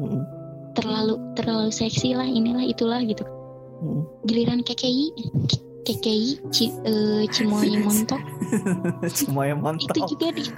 hmm, 0.00 0.24
terlalu 0.72 1.20
terlalu 1.36 1.68
seksi 1.68 2.16
lah 2.16 2.24
inilah 2.24 2.64
itulah 2.64 3.04
gitu. 3.04 3.20
Hmm. 3.76 4.08
giliran 4.24 4.64
KKI 4.64 5.12
KKI 5.84 6.40
Ci, 6.48 6.72
eh, 6.88 7.28
Cimoy 7.28 7.76
Montok. 7.84 8.18
Semua 9.12 9.52
yang 9.52 9.60
itu 9.76 10.00
juga 10.16 10.32
di 10.32 10.48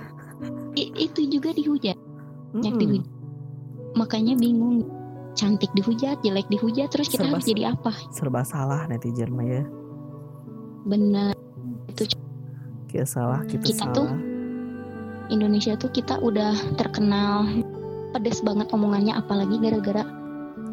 itu 0.95 1.21
juga 1.27 1.51
dihujat 1.51 1.99
banyak 2.55 2.75
Hmm. 2.75 2.81
dihujat 2.81 3.07
makanya 3.99 4.35
bingung 4.39 4.87
cantik 5.33 5.71
dihujat 5.73 6.21
jelek 6.21 6.47
dihujat 6.49 6.89
terus 6.89 7.09
kita 7.09 7.25
Serba 7.25 7.35
harus 7.35 7.47
jadi 7.47 7.63
apa? 7.73 7.93
serba 8.11 8.41
salah 8.43 8.81
netizen 8.87 9.31
mah 9.31 9.45
ya 9.45 9.63
benar 10.85 11.33
kita 12.89 13.05
salah 13.05 13.45
kita, 13.45 13.63
Kita 13.63 13.85
tuh 13.93 14.09
salah 14.09 14.17
Indonesia 15.29 15.77
tuh 15.77 15.93
kita 15.93 16.17
udah 16.19 16.57
terkenal 16.75 17.45
pedes 18.11 18.41
banget 18.41 18.73
omongannya 18.73 19.13
apalagi 19.13 19.61
gara-gara 19.61 20.09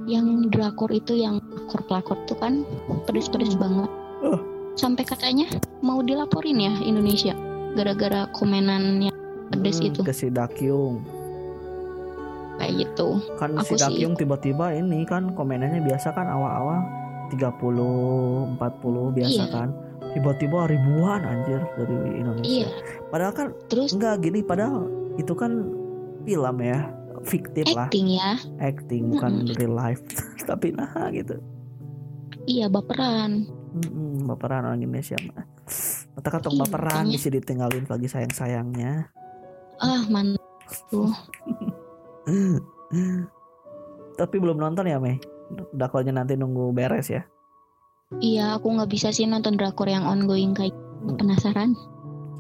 yang 0.08 0.48
drakor 0.48 0.88
itu 0.90 1.12
yang 1.12 1.44
pelakor 1.44 1.82
pelakor 1.84 2.18
tuh 2.24 2.38
kan 2.38 2.64
pedes-pedes 3.04 3.54
Hmm. 3.54 3.62
banget. 3.62 3.90
Uh. 4.24 4.40
sampai 4.76 5.04
katanya 5.04 5.48
mau 5.80 6.00
dilaporin 6.00 6.56
ya 6.56 6.72
Indonesia 6.80 7.36
gara-gara 7.76 8.28
komenan 8.32 9.02
yang 9.02 9.16
pedes 9.50 9.80
Hmm, 9.80 9.88
itu. 9.92 10.00
ke 10.04 10.14
si 10.14 10.28
Dakyung 10.30 11.04
kayak 12.56 12.74
gitu. 12.80 13.08
Kan 13.36 13.56
Aku 13.56 13.66
si 13.68 13.76
Dakyung 13.76 14.16
tiba-tiba 14.16 14.72
ini 14.72 15.04
kan 15.04 15.32
komenannya 15.32 15.82
biasa 15.82 16.12
kan 16.12 16.26
awal-awal 16.26 16.80
30 17.30 18.56
40 18.56 19.18
biasa 19.18 19.42
Iya. 19.42 19.46
kan. 19.50 19.70
Tiba-tiba 20.12 20.64
ribuan 20.66 21.22
anjir 21.22 21.60
dari 21.76 21.96
Indonesia. 22.16 22.48
Iya. 22.48 22.68
Padahal 23.10 23.34
kan 23.34 23.48
terus? 23.68 23.92
enggak 23.92 24.24
gini 24.24 24.40
padahal 24.40 24.88
itu 25.16 25.34
kan 25.34 25.52
film 26.24 26.58
ya 26.60 26.80
fiktif 27.24 27.66
lah. 27.74 27.88
Acting 27.88 28.08
ya? 28.16 28.32
Acting 28.58 29.12
bukan 29.12 29.32
real 29.52 29.74
life. 29.74 30.00
Tapi 30.50 30.72
nah 30.72 30.92
gitu. 31.12 31.36
Iya 32.46 32.70
baperan. 32.70 33.50
Mm-mm, 33.76 34.24
baperan 34.26 34.64
orang 34.64 34.80
Indonesia 34.80 35.20
mah. 35.28 35.44
Mata 36.16 36.30
katong 36.32 36.56
Iya, 36.56 36.62
baperan 36.64 37.06
bisa 37.12 37.28
ditinggalin 37.28 37.84
lagi 37.84 38.08
sayang-sayangnya. 38.08 39.12
Ah 39.84 40.08
man 40.08 40.40
tapi 44.16 44.36
belum 44.40 44.58
nonton 44.58 44.86
ya 44.90 44.98
Mei 44.98 45.20
dakolnya 45.74 46.16
nanti 46.16 46.34
nunggu 46.34 46.74
beres 46.74 47.10
ya 47.10 47.22
iya 48.22 48.58
aku 48.58 48.74
nggak 48.74 48.90
bisa 48.90 49.14
sih 49.14 49.30
nonton 49.30 49.58
drakor 49.58 49.90
yang 49.90 50.06
ongoing 50.06 50.54
kayak 50.54 50.74
Hmm. 51.06 51.18
penasaran 51.22 51.70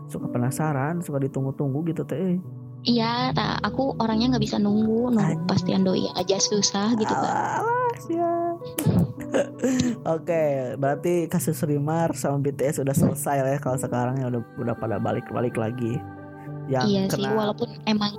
suka 0.10 0.25
penasaran 0.30 0.98
suka 1.06 1.22
ditunggu-tunggu 1.22 1.86
gitu 1.94 2.01
teh 2.01 2.42
iya 2.82 3.30
tak 3.34 3.62
aku 3.62 3.94
orangnya 4.01 4.34
nggak 4.34 4.46
bisa 4.46 4.58
nunggu 4.58 5.13
nunggu 5.13 5.22
Anjing. 5.38 5.46
pastian 5.46 5.82
doi 5.86 6.10
aja 6.18 6.38
susah 6.42 6.98
gitu 6.98 7.13
kan 7.13 7.62
Alah, 7.62 7.94
siap. 8.01 8.58
Oke, 10.15 10.75
berarti 10.80 11.27
kasus 11.27 11.60
Rimar 11.63 12.15
sama 12.15 12.39
BTS 12.39 12.84
udah 12.84 12.96
selesai 12.96 13.38
lah 13.44 13.51
ya 13.56 13.60
kalau 13.60 13.75
sekarang 13.80 14.20
ya 14.24 14.32
udah 14.32 14.42
udah 14.60 14.75
pada 14.80 14.96
balik-balik 14.96 15.56
lagi. 15.60 16.00
Yang 16.72 16.84
iya 16.88 17.01
sih 17.12 17.24
kena 17.24 17.36
walaupun 17.36 17.68
emang 17.84 18.15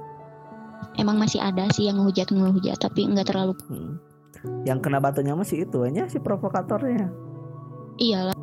emang 0.97 1.17
masih 1.17 1.38
ada 1.38 1.69
sih 1.71 1.85
yang 1.85 1.97
ngehujat 1.97 2.29
ngehujat 2.29 2.79
tapi 2.79 3.05
nggak 3.05 3.26
terlalu 3.26 3.55
Hmm. 3.67 3.97
yang 4.62 4.79
kena 4.79 4.99
batunya 4.99 5.33
masih 5.33 5.65
itu 5.65 5.83
aja 5.83 6.07
si 6.07 6.19
provokatornya. 6.19 7.09
iyalah 7.97 8.37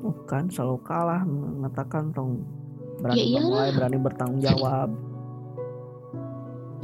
Uh, 0.00 0.12
kan 0.26 0.46
selalu 0.46 0.76
kalah 0.82 1.24
mengatakan 1.24 2.12
tong 2.12 2.44
Ya 3.00 3.00
berani 3.00 3.24
iyalah. 3.26 3.40
memulai, 3.42 3.70
berani 3.72 3.98
bertanggung 3.98 4.40
jawab. 4.40 4.88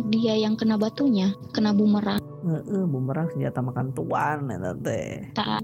dia 0.09 0.35
yang 0.35 0.57
kena 0.57 0.75
batunya 0.75 1.29
kena 1.50 1.71
bumerang 1.71 2.17
Heeh, 2.40 2.83
bumerang 2.83 3.29
senjata 3.29 3.61
makan 3.61 3.93
tuan 3.93 4.49
ya 4.49 4.73
teh. 4.75 5.29
tak 5.35 5.61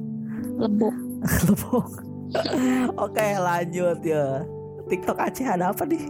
lebok 0.54 0.92
Lepok. 1.48 1.86
Oke, 2.98 3.26
lanjut 3.34 3.98
ya. 4.00 4.44
TikTok 4.84 5.16
Aceh 5.16 5.42
ada 5.42 5.72
apa 5.72 5.82
nih? 5.82 6.04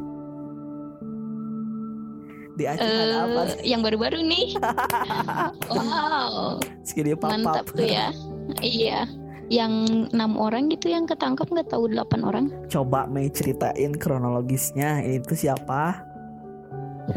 Di 2.57 2.65
Aceh 2.65 2.81
ada 2.81 3.17
apa? 3.23 3.41
Eh, 3.55 3.69
yang 3.69 3.81
baru-baru 3.81 4.19
nih 4.19 4.57
wow 5.71 6.57
Segini 6.83 7.13
papap. 7.13 7.31
mantap 7.37 7.67
tuh 7.69 7.85
ya 7.85 8.09
iya 8.59 9.05
yang 9.47 9.71
enam 10.11 10.35
orang 10.35 10.67
gitu 10.69 10.89
yang 10.89 11.05
ketangkap 11.05 11.47
nggak 11.47 11.69
tahu 11.69 11.87
delapan 11.87 12.21
orang 12.21 12.45
Coba 12.67 13.07
Mei 13.07 13.29
ceritain 13.29 13.95
kronologisnya. 13.95 14.99
Ini 15.01 15.23
tuh 15.23 15.39
siapa? 15.39 16.03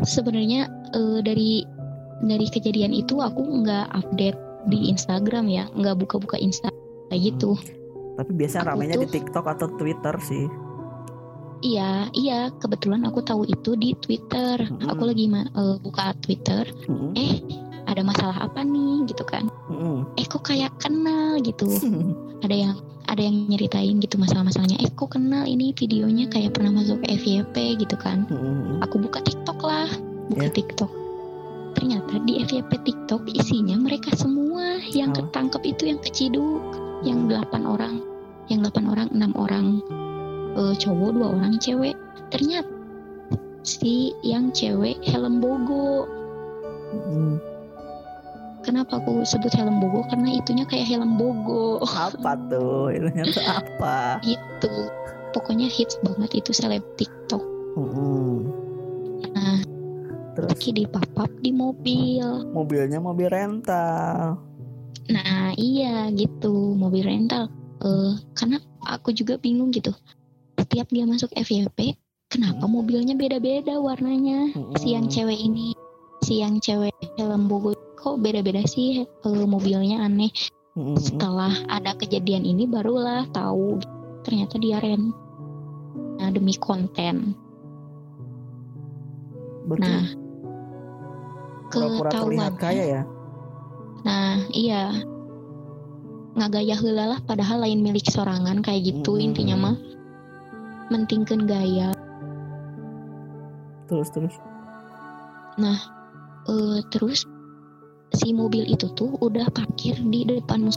sebenarnya 0.04 0.70
eh, 0.94 1.20
dari 1.20 1.66
dari 2.22 2.46
kejadian 2.46 2.94
itu 2.94 3.18
aku 3.18 3.42
nggak 3.64 3.90
update 3.92 4.38
di 4.68 4.92
Instagram 4.92 5.48
ya 5.48 5.66
nggak 5.72 5.98
buka-buka 5.98 6.38
Insta 6.38 6.70
kayak 7.10 7.34
gitu 7.34 7.58
Tapi 8.14 8.32
biasanya 8.36 8.70
ramenya 8.70 9.00
di 9.00 9.08
tuh- 9.08 9.16
TikTok 9.16 9.46
atau 9.48 9.68
Twitter 9.74 10.12
sih. 10.20 10.46
Iya 11.62 12.08
iya 12.14 12.50
kebetulan 12.58 13.04
aku 13.04 13.20
tahu 13.22 13.44
itu 13.44 13.76
di 13.76 13.96
Twitter 14.00 14.60
Mm-mm. 14.60 14.88
aku 14.88 15.04
lagi 15.08 15.26
eh, 15.28 15.76
buka 15.84 16.16
Twitter 16.24 16.64
Mm-mm. 16.88 17.12
eh 17.16 17.42
ada 17.90 18.06
masalah 18.06 18.38
apa 18.46 18.62
nih 18.62 19.08
gitu 19.10 19.24
kan 19.26 19.50
Mm-mm. 19.68 20.08
eh 20.16 20.26
kok 20.26 20.46
kayak 20.46 20.72
kenal 20.80 21.40
gitu 21.42 21.68
ada 22.46 22.56
yang 22.56 22.76
ada 23.10 23.26
yang 23.26 23.50
nyeritain 23.50 23.98
gitu 24.00 24.22
masalah-masalahnya 24.22 24.78
eh 24.80 24.92
kok 24.94 25.18
kenal 25.18 25.44
ini 25.44 25.74
videonya 25.74 26.30
kayak 26.30 26.54
pernah 26.56 26.80
masuk 26.80 27.02
FYP 27.04 27.82
gitu 27.82 27.96
kan 27.98 28.24
Mm-mm. 28.30 28.80
aku 28.86 29.02
buka 29.02 29.20
TikTok 29.26 29.60
lah 29.66 29.90
buka 30.30 30.46
Ya. 30.46 30.54
TikTok 30.54 30.92
ternyata 31.74 32.22
di 32.26 32.42
FYP 32.46 32.72
TikTok 32.86 33.30
isinya 33.34 33.78
mereka 33.78 34.14
semua 34.16 34.78
yang 34.94 35.12
Oh. 35.12 35.22
ketangkep 35.22 35.62
itu 35.66 35.84
yang 35.90 36.00
keciduk 36.02 36.62
yang 37.06 37.26
delapan 37.32 37.64
orang 37.66 37.96
yang 38.50 38.66
delapan 38.66 38.86
orang 38.90 39.08
enam 39.14 39.32
orang 39.38 39.66
eh, 40.58 40.74
cowok 40.78 41.10
dua 41.14 41.28
orang 41.38 41.56
cewek 41.60 41.94
ternyata 42.34 42.70
si 43.62 44.16
yang 44.26 44.50
cewek 44.56 44.98
helm 45.06 45.44
bogo 45.44 46.08
Mm-mm. 46.90 47.38
kenapa 48.66 48.98
aku 48.98 49.22
sebut 49.22 49.54
helm 49.54 49.78
bogo 49.78 50.02
karena 50.10 50.40
itunya 50.42 50.66
kayak 50.66 50.90
helm 50.90 51.20
bogo 51.20 51.84
Apa 51.86 52.34
tuh? 52.50 52.90
Ini 52.90 53.30
tuh 53.30 53.46
apa? 53.46 54.18
gitu 54.26 54.90
pokoknya 55.36 55.70
hits 55.70 56.00
banget 56.02 56.42
itu 56.42 56.50
seleb 56.56 56.82
TikTok 56.98 57.44
Mm-mm. 57.78 58.50
nah 59.36 59.62
Terus 60.34 60.50
lagi 60.56 60.72
di 60.72 60.84
papap 60.88 61.30
di 61.44 61.52
mobil 61.52 62.24
mobilnya 62.56 62.98
mobil 63.04 63.28
rental. 63.28 64.40
Nah 65.12 65.52
iya 65.60 66.08
gitu 66.16 66.78
mobil 66.80 67.04
rental 67.04 67.52
eh, 67.84 68.14
karena 68.40 68.58
aku 68.88 69.12
juga 69.12 69.36
bingung 69.36 69.70
gitu 69.76 69.92
setiap 70.60 70.92
dia 70.92 71.08
masuk 71.08 71.32
FYP 71.40 71.96
kenapa 72.28 72.68
mobilnya 72.68 73.16
beda-beda 73.16 73.80
warnanya? 73.80 74.52
Si 74.78 74.92
yang 74.92 75.08
cewek 75.08 75.40
ini 75.40 75.72
si 76.20 76.44
yang 76.44 76.60
cewek 76.60 76.92
helm 77.16 77.48
bogo 77.48 77.74
kok 77.96 78.20
beda-beda 78.20 78.64
sih 78.68 79.08
eh, 79.08 79.46
mobilnya 79.48 80.04
aneh. 80.04 80.32
Mm-mm. 80.78 80.96
setelah 81.02 81.52
ada 81.68 81.98
kejadian 81.98 82.46
ini 82.46 82.70
barulah 82.70 83.26
tahu 83.34 83.82
ternyata 84.22 84.62
dia 84.62 84.78
ren 84.80 85.12
nah, 86.22 86.30
demi 86.30 86.54
konten. 86.56 87.34
Berarti 89.66 89.84
nah 89.84 90.06
pura-pura 91.74 92.10
terlihat 92.14 92.54
ketahuan. 92.54 92.54
kaya 92.62 92.84
ya? 92.86 93.02
Nah 94.06 94.38
iya. 94.54 94.84
Ngagaya 96.38 96.76
heula 96.80 97.18
lah 97.18 97.20
padahal 97.26 97.66
lain 97.66 97.82
milik 97.84 98.06
sorangan 98.08 98.62
kayak 98.64 98.94
gitu 98.94 99.18
Hmm. 99.18 99.26
intinya 99.26 99.56
mah 99.60 99.76
mentingkan 100.90 101.46
gaya. 101.46 101.94
Terus 103.90 104.10
terus. 104.14 104.36
Eh, 106.50 106.82
terus 106.90 107.30
si 108.18 108.34
mobil 108.34 108.66
itu 108.66 108.90
tuh 108.98 109.14
udah 109.22 109.46
parkir 109.54 109.94
di 110.02 110.26
depan 110.26 110.74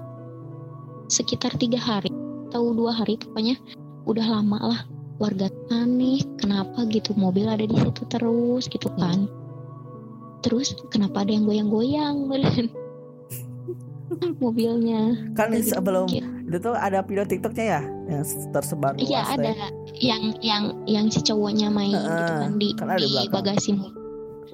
sekitar 1.08 1.56
tiga 1.56 1.80
hari 1.80 2.12
atau 2.52 2.76
dua 2.76 2.92
hari 2.92 3.16
pokoknya 3.16 3.56
udah 4.04 4.26
lama 4.26 4.58
lah. 4.60 4.82
Warga 5.20 5.48
aneh 5.70 6.20
kenapa 6.36 6.82
gitu? 6.90 7.14
Mobil 7.14 7.46
ada 7.46 7.62
di 7.62 7.76
situ 7.78 8.02
terus 8.10 8.66
gitu 8.68 8.90
kan. 8.98 9.30
Terus 10.42 10.74
kenapa 10.90 11.22
ada 11.22 11.30
yang 11.30 11.46
goyang-goyang? 11.46 12.26
Mobilnya. 14.42 15.30
Kan 15.38 15.54
gitu 15.54 15.78
sebelum. 15.78 16.10
Itu 16.52 16.60
tuh 16.60 16.76
ada 16.76 17.00
video 17.00 17.24
TikToknya 17.24 17.64
ya 17.64 17.80
yang 18.12 18.22
tersebar 18.52 18.92
Iya 19.00 19.24
ada 19.24 19.52
yang 19.96 20.36
yang 20.44 20.62
yang 20.84 21.06
si 21.08 21.24
cowoknya 21.24 21.72
main 21.72 21.96
gitu 21.96 22.04
Heeh, 22.12 22.38
kan 22.44 22.52
di 22.60 22.68
kan 22.76 22.88
ada 22.92 23.00
di 23.00 23.08
di 23.08 23.28
bagasi. 23.32 23.72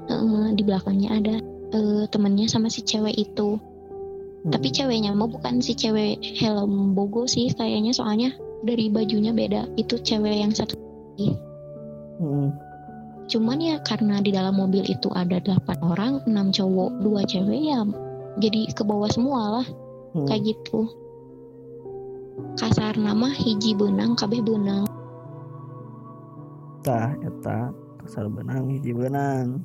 Heeh, 0.06 0.46
di 0.54 0.62
belakangnya 0.62 1.10
ada 1.18 1.34
eh, 1.74 2.04
temennya 2.14 2.46
sama 2.46 2.70
si 2.70 2.86
cewek 2.86 3.18
itu. 3.18 3.58
Hmm. 3.58 4.54
Tapi 4.54 4.70
ceweknya 4.70 5.10
mau 5.10 5.26
bukan 5.26 5.58
si 5.58 5.74
cewek 5.74 6.22
helm 6.38 6.94
bogo 6.94 7.26
sih 7.26 7.50
kayaknya 7.50 7.90
soalnya 7.90 8.30
dari 8.62 8.86
bajunya 8.86 9.34
beda. 9.34 9.66
Itu 9.74 9.98
cewek 9.98 10.38
yang 10.38 10.54
satu. 10.54 10.78
Mm-mm. 11.18 12.54
Cuman 13.26 13.58
ya 13.58 13.76
karena 13.82 14.22
di 14.22 14.30
dalam 14.30 14.56
mobil 14.56 14.86
itu 14.86 15.10
ada 15.12 15.42
8 15.42 15.82
orang, 15.82 16.22
6 16.24 16.56
cowok, 16.56 16.90
dua 17.02 17.26
cewek 17.26 17.60
ya 17.60 17.82
jadi 18.38 18.70
ke 18.72 18.86
bawah 18.86 19.10
semua 19.10 19.60
lah 19.60 19.66
Hmm. 20.16 20.24
kayak 20.24 20.56
gitu. 20.56 20.88
Kasar 22.59 22.99
nama 22.99 23.30
hiji 23.30 23.75
benang 23.75 24.18
kabeh 24.18 24.42
benang. 24.42 24.87
tah 26.83 27.12
eta 27.21 27.75
kasar 28.02 28.30
benang 28.30 28.71
hiji 28.71 28.95
benang. 28.95 29.61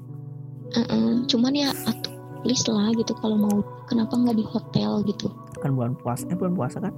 Heeh, 0.73 1.23
cuman 1.29 1.53
ya 1.53 1.69
atuh 1.87 2.13
please 2.41 2.65
lah 2.67 2.91
gitu 2.93 3.13
kalau 3.21 3.37
mau. 3.37 3.57
Kenapa 3.87 4.17
nggak 4.17 4.37
di 4.37 4.45
hotel 4.45 5.05
gitu? 5.05 5.29
Kan 5.61 5.77
bulan 5.77 5.93
puasa 5.97 6.25
eh 6.27 6.37
bulan 6.37 6.53
puasa 6.57 6.77
kan? 6.81 6.93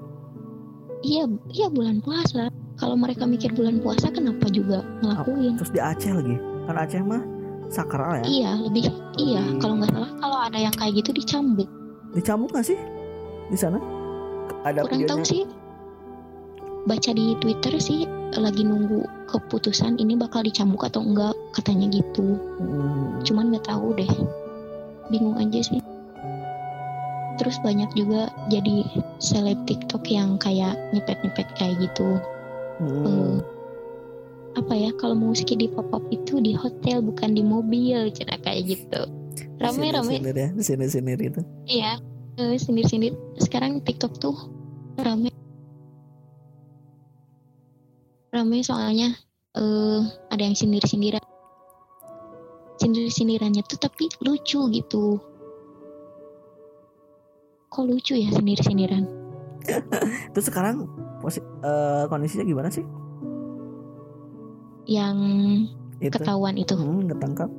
Iya 1.06 1.30
iya 1.54 1.68
bulan 1.70 2.02
puasa 2.02 2.50
kalau 2.82 2.98
mereka 2.98 3.28
mikir 3.30 3.54
bulan 3.54 3.80
puasa 3.84 4.10
kenapa 4.10 4.48
juga 4.50 4.82
ngelakuin? 5.04 5.60
Terus 5.60 5.72
di 5.76 5.80
Aceh 5.84 6.12
lagi? 6.12 6.36
Kan 6.66 6.76
Aceh 6.76 7.02
mah 7.04 7.22
sakral 7.70 8.24
ya? 8.24 8.26
Iya 8.26 8.52
lebih 8.66 8.84
iya. 9.20 9.44
Kalau 9.60 9.78
nggak 9.78 9.92
salah 9.92 10.12
kalau 10.18 10.38
ada 10.40 10.58
yang 10.58 10.74
kayak 10.74 11.04
gitu 11.04 11.12
dicambuk 11.14 11.70
dicambuk 12.16 12.50
nggak 12.56 12.66
sih? 12.66 12.80
Di 13.52 13.58
sana? 13.60 13.78
Ada 14.66 14.88
kurang 14.88 15.06
tahu 15.06 15.22
sih 15.22 15.44
baca 16.86 17.12
di 17.12 17.34
Twitter 17.42 17.74
sih 17.82 18.06
lagi 18.36 18.62
nunggu 18.68 19.30
keputusan 19.32 19.98
ini 19.98 20.14
bakal 20.20 20.44
dicambuk 20.46 20.86
atau 20.86 21.02
enggak 21.02 21.34
katanya 21.56 21.90
gitu. 21.90 22.38
Mm. 22.62 23.22
cuman 23.26 23.54
nggak 23.54 23.66
tahu 23.66 23.96
deh. 23.98 24.12
Bingung 25.10 25.38
aja 25.38 25.60
sih. 25.62 25.82
Terus 27.36 27.60
banyak 27.66 27.92
juga 27.98 28.32
jadi 28.48 28.86
seleb 29.20 29.60
TikTok 29.68 30.08
yang 30.08 30.40
kayak 30.40 30.78
nyepet-nyepet 30.96 31.48
kayak 31.58 31.76
gitu. 31.82 32.22
Mm. 32.80 33.06
Eh, 33.06 33.38
apa 34.56 34.74
ya 34.74 34.90
kalau 34.96 35.20
musik 35.20 35.52
di 35.52 35.68
pop 35.68 35.92
up 35.92 36.04
itu 36.12 36.40
di 36.40 36.56
hotel 36.56 37.04
bukan 37.04 37.36
di 37.36 37.44
mobil 37.44 38.08
cina 38.14 38.40
kayak 38.40 38.72
gitu. 38.72 39.02
Rame 39.60 39.92
rame. 39.92 40.22
Sinir 40.22 40.36
ya 40.36 40.50
sini 40.60 40.86
sini 40.88 41.12
itu. 41.18 41.42
Iya 41.68 42.00
sindir 42.36 42.86
sindir 42.88 43.14
sekarang 43.40 43.80
TikTok 43.84 44.20
tuh 44.20 44.36
rame 45.00 45.32
rame 48.36 48.60
soalnya 48.60 49.16
eh 49.56 50.02
ada 50.28 50.44
yang 50.44 50.54
sindir 50.54 50.84
sindiran 50.84 51.24
sindir 52.76 53.08
sindirannya 53.08 53.64
tuh 53.64 53.80
tapi 53.80 54.12
lucu 54.20 54.60
gitu. 54.76 55.16
Kok 57.72 57.86
lucu 57.88 58.20
ya 58.20 58.32
sindir 58.36 58.60
sindiran 58.60 59.04
terus 60.34 60.46
sekarang 60.48 60.86
eh, 61.26 62.04
kondisinya 62.12 62.46
gimana 62.46 62.70
sih? 62.70 62.86
Yang 64.86 65.18
itu? 66.04 66.14
ketahuan 66.14 66.56
itu. 66.60 66.76
Hmm, 66.78 67.10
ketangkap. 67.10 67.50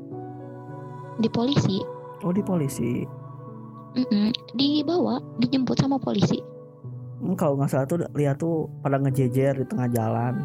Di 1.19 1.29
polisi. 1.33 1.83
Oh 2.23 2.31
di 2.31 2.43
polisi. 2.45 3.03
Mm-mm. 3.97 4.29
dibawa 4.53 5.17
dijemput 5.41 5.81
sama 5.81 5.97
polisi. 5.97 6.37
Hmm, 7.25 7.33
kalau 7.33 7.57
nggak 7.57 7.73
salah 7.73 7.89
tuh 7.89 8.05
lihat 8.13 8.37
tuh 8.37 8.69
pada 8.85 9.01
ngejejer 9.01 9.57
di 9.57 9.65
tengah 9.65 9.89
jalan 9.89 10.45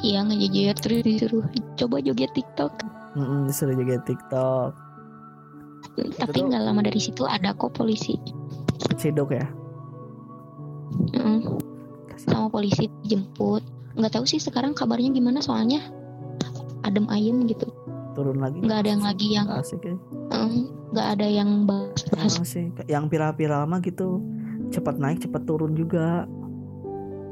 iya 0.00 0.20
ngejejer 0.20 0.74
terus 0.76 1.00
disuruh 1.02 1.44
coba 1.76 1.96
joget 2.00 2.30
TikTok. 2.32 2.72
Mm-mm, 3.14 3.48
disuruh 3.48 3.72
juga 3.72 4.02
TikTok. 4.02 4.70
Tapi 6.16 6.36
tuh- 6.36 6.46
nggak 6.46 6.62
lama 6.62 6.80
dari 6.82 7.00
situ 7.00 7.24
ada 7.24 7.52
kok 7.52 7.72
polisi. 7.72 8.18
Ciduk 8.94 9.32
ya. 9.32 9.46
Kasih. 12.06 12.26
sama 12.26 12.48
polisi 12.48 12.88
dijemput 13.02 13.60
nggak 13.96 14.12
tahu 14.12 14.24
sih 14.24 14.36
sekarang 14.36 14.72
kabarnya 14.72 15.08
gimana 15.10 15.40
soalnya 15.40 15.80
adem 16.82 17.08
ayem 17.08 17.44
gitu. 17.44 17.68
Turun 18.12 18.40
lagi? 18.40 18.60
Nggak 18.60 18.78
ada 18.78 18.88
yang 18.88 19.04
lagi 19.04 19.26
yang 19.30 19.48
asik 19.50 19.80
ya. 19.82 19.96
Mm, 20.32 20.62
nggak 20.92 21.08
ada 21.16 21.26
yang 21.26 21.50
bahas 21.64 22.00
Emang 22.12 22.44
sih 22.44 22.66
yang 22.86 23.08
viral-viral 23.08 23.64
mah 23.64 23.80
gitu 23.80 24.20
cepat 24.68 24.96
naik 24.96 25.20
cepat 25.20 25.44
turun 25.44 25.72
juga. 25.72 26.24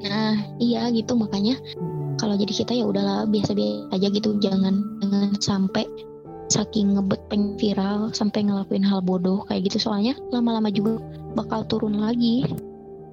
Nah 0.00 0.36
iya 0.58 0.88
gitu 0.88 1.14
makanya 1.14 1.56
Hmm. 1.74 1.93
Kalau 2.24 2.40
jadi 2.40 2.52
kita 2.56 2.72
ya 2.72 2.88
udahlah 2.88 3.28
biasa-biasa 3.28 3.92
aja 3.92 4.08
gitu. 4.08 4.40
Jangan 4.40 4.74
jangan 5.04 5.30
sampai 5.44 5.84
saking 6.48 6.96
ngebet 6.96 7.20
pengen 7.28 7.60
viral 7.60 8.08
sampai 8.16 8.48
ngelakuin 8.48 8.80
hal 8.80 9.04
bodoh 9.04 9.44
kayak 9.44 9.68
gitu. 9.68 9.76
Soalnya 9.76 10.16
lama-lama 10.32 10.72
juga 10.72 11.04
bakal 11.36 11.68
turun 11.68 12.00
lagi. 12.00 12.48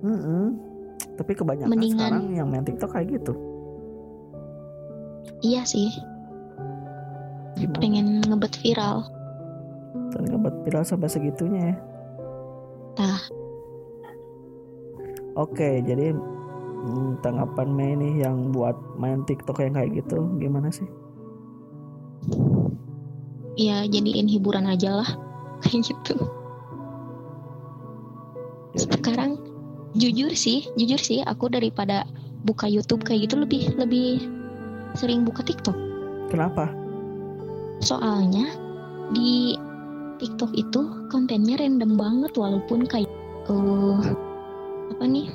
Mm-mm. 0.01 0.57
tapi 1.13 1.37
kebanyakan 1.37 1.69
Mendingan- 1.69 2.09
sekarang 2.09 2.25
yang 2.33 2.47
main 2.49 2.65
TikTok 2.65 2.89
kayak 2.97 3.19
gitu. 3.19 3.37
Iya 5.45 5.61
sih. 5.67 5.93
Gimana? 7.59 7.77
Pengen 7.77 8.07
ngebet 8.25 8.57
viral. 8.63 9.05
Dan 10.15 10.23
ngebuat 10.31 10.55
viral 10.65 10.81
sampai 10.87 11.11
segitunya 11.11 11.61
ya. 11.75 11.77
Tah. 12.95 13.21
oke 15.35 15.69
jadi 15.87 16.11
mm, 16.81 17.21
tanggapan 17.21 17.69
Mei 17.73 17.93
nih 17.97 18.25
yang 18.27 18.51
buat 18.51 18.75
main 18.97 19.23
TikTok 19.25 19.61
yang 19.61 19.77
kayak 19.77 20.03
gitu 20.03 20.25
gimana 20.41 20.69
sih? 20.73 20.87
Ya 23.59 23.85
jadiin 23.85 24.29
hiburan 24.29 24.65
aja 24.69 25.01
lah 25.03 25.09
kayak 25.65 25.93
gitu. 25.93 26.15
Sekarang 28.77 29.37
jujur 29.91 30.31
sih 30.31 30.65
jujur 30.79 30.99
sih 30.99 31.19
aku 31.27 31.51
daripada 31.51 32.07
buka 32.47 32.65
YouTube 32.65 33.03
kayak 33.03 33.27
gitu 33.29 33.43
lebih 33.43 33.63
lebih 33.75 34.23
sering 34.95 35.23
buka 35.27 35.43
TikTok. 35.45 35.75
Kenapa? 36.31 36.71
Soalnya 37.83 38.55
di 39.11 39.59
TikTok 40.21 40.53
itu 40.53 41.09
kontennya 41.09 41.59
random 41.59 41.97
banget 41.97 42.31
walaupun 42.37 42.85
kayak 42.87 43.09
eh 43.49 44.01
apa 44.93 45.03
nih 45.07 45.27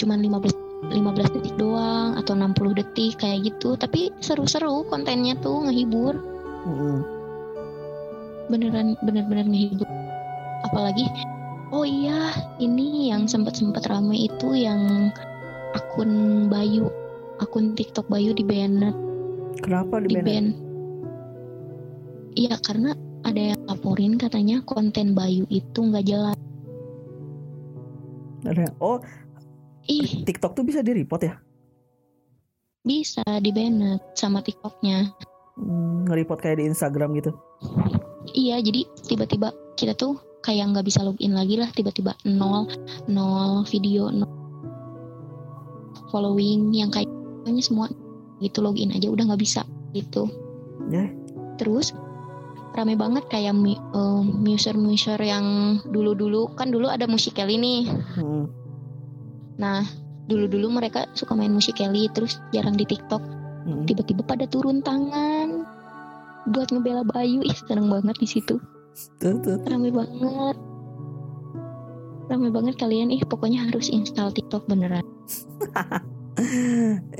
cuman 0.00 0.24
15 0.24 0.96
15 0.96 1.36
detik 1.36 1.54
doang 1.60 2.16
atau 2.16 2.32
60 2.32 2.80
detik 2.80 3.20
kayak 3.20 3.52
gitu. 3.52 3.76
Tapi 3.76 4.08
seru-seru 4.24 4.88
kontennya 4.88 5.36
tuh 5.38 5.68
ngehibur. 5.68 6.16
Mm-mm. 6.64 6.98
beneran 8.50 8.98
bener-bener 9.04 9.46
ngehibur. 9.46 9.86
Apalagi 10.64 11.06
oh 11.70 11.86
iya 11.86 12.34
ini 12.58 13.12
yang 13.14 13.30
sempat-sempat 13.30 13.86
rame 13.86 14.26
itu 14.26 14.58
yang 14.58 15.12
akun 15.74 16.46
Bayu 16.50 16.90
akun 17.38 17.78
TikTok 17.78 18.10
Bayu 18.10 18.34
di 18.34 18.42
banned 18.42 18.94
kenapa 19.62 20.02
di 20.02 20.18
di 20.18 20.18
iya 22.36 22.58
karena 22.58 22.94
ada 23.22 23.54
yang 23.54 23.60
laporin 23.70 24.18
katanya 24.18 24.62
konten 24.66 25.14
Bayu 25.14 25.44
itu 25.52 25.78
nggak 25.78 26.06
jelas. 26.08 26.38
Oh 28.80 28.98
ih 29.82 30.22
TikTok 30.22 30.52
tuh 30.52 30.62
bisa 30.62 30.80
di 30.80 30.92
report 30.94 31.22
ya? 31.22 31.34
bisa 32.80 33.20
di 33.38 33.50
banned 33.50 34.00
sama 34.14 34.40
TikToknya 34.40 35.12
Hmm, 35.52 36.08
nge-report 36.08 36.40
kayak 36.40 36.56
di 36.56 36.64
Instagram 36.66 37.12
gitu. 37.14 37.36
iya 38.32 38.56
jadi 38.58 38.88
tiba-tiba 39.04 39.52
kita 39.76 39.92
tuh 39.92 40.16
kayak 40.40 40.72
nggak 40.72 40.88
bisa 40.88 41.04
login 41.04 41.36
lagi 41.36 41.60
lah 41.60 41.68
tiba-tiba 41.68 42.16
nol 42.24 42.64
nol 43.04 43.68
video 43.68 44.08
nol 44.08 44.24
following 46.08 46.72
yang 46.72 46.88
kayak 46.88 47.04
semua 47.60 47.92
gitu 48.40 48.64
login 48.64 48.88
aja 48.90 49.06
udah 49.06 49.28
nggak 49.28 49.42
bisa 49.42 49.60
gitu 49.92 50.24
Ya. 50.88 51.12
terus 51.60 51.92
rame 52.72 52.96
banget 52.96 53.28
kayak 53.28 53.52
eh, 53.52 54.20
muser-muser 54.24 55.20
yang 55.20 55.44
dulu-dulu 55.84 56.56
kan 56.56 56.72
dulu 56.72 56.88
ada 56.88 57.04
musikali 57.04 57.60
nih 57.60 57.80
Hmm. 58.16 58.48
Nah 59.60 59.84
dulu-dulu 60.26 60.72
mereka 60.72 61.04
suka 61.12 61.36
main 61.36 61.52
musikali 61.52 62.08
terus 62.16 62.40
jarang 62.56 62.80
di 62.80 62.88
TikTok. 62.88 63.20
Hmm. 63.60 63.84
tiba-tiba 63.84 64.24
pada 64.24 64.48
turun 64.48 64.80
tangan 64.80 65.68
buat 66.48 66.72
ngebela 66.72 67.04
Bayu. 67.04 67.44
Ih 67.44 67.58
seneng 67.68 67.92
banget 67.92 68.16
di 68.16 68.24
situ. 68.24 68.56
Rame 69.68 69.92
banget. 69.92 70.56
Rame 72.32 72.48
banget 72.48 72.74
kalian. 72.80 73.12
Ih 73.12 73.20
pokoknya 73.28 73.68
harus 73.68 73.92
install 73.92 74.32
TikTok 74.32 74.64
beneran. 74.64 75.04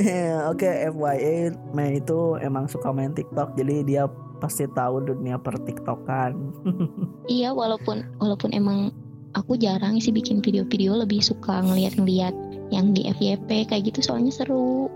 Eh, 0.00 0.32
Oke, 0.48 0.70
FYI, 0.88 1.52
Mei 1.76 2.00
itu 2.00 2.40
emang 2.40 2.64
suka 2.64 2.88
main 2.88 3.12
TikTok, 3.12 3.52
jadi 3.52 3.84
dia 3.84 4.04
pasti 4.40 4.64
tahu 4.72 5.04
dunia 5.04 5.36
per 5.36 5.60
TikTokan. 5.60 6.32
iya 7.28 7.52
walaupun 7.52 8.00
walaupun 8.16 8.50
emang 8.56 8.96
aku 9.32 9.54
jarang 9.54 9.96
sih 9.96 10.10
bikin 10.10 10.38
video-video 10.38 10.94
lebih 10.96 11.20
suka 11.20 11.60
ngeliat-ngeliat 11.60 12.34
yang 12.68 12.90
di 12.90 13.06
FYP 13.08 13.64
kayak 13.64 13.82
gitu 13.86 14.00
soalnya 14.02 14.30
seru 14.30 14.86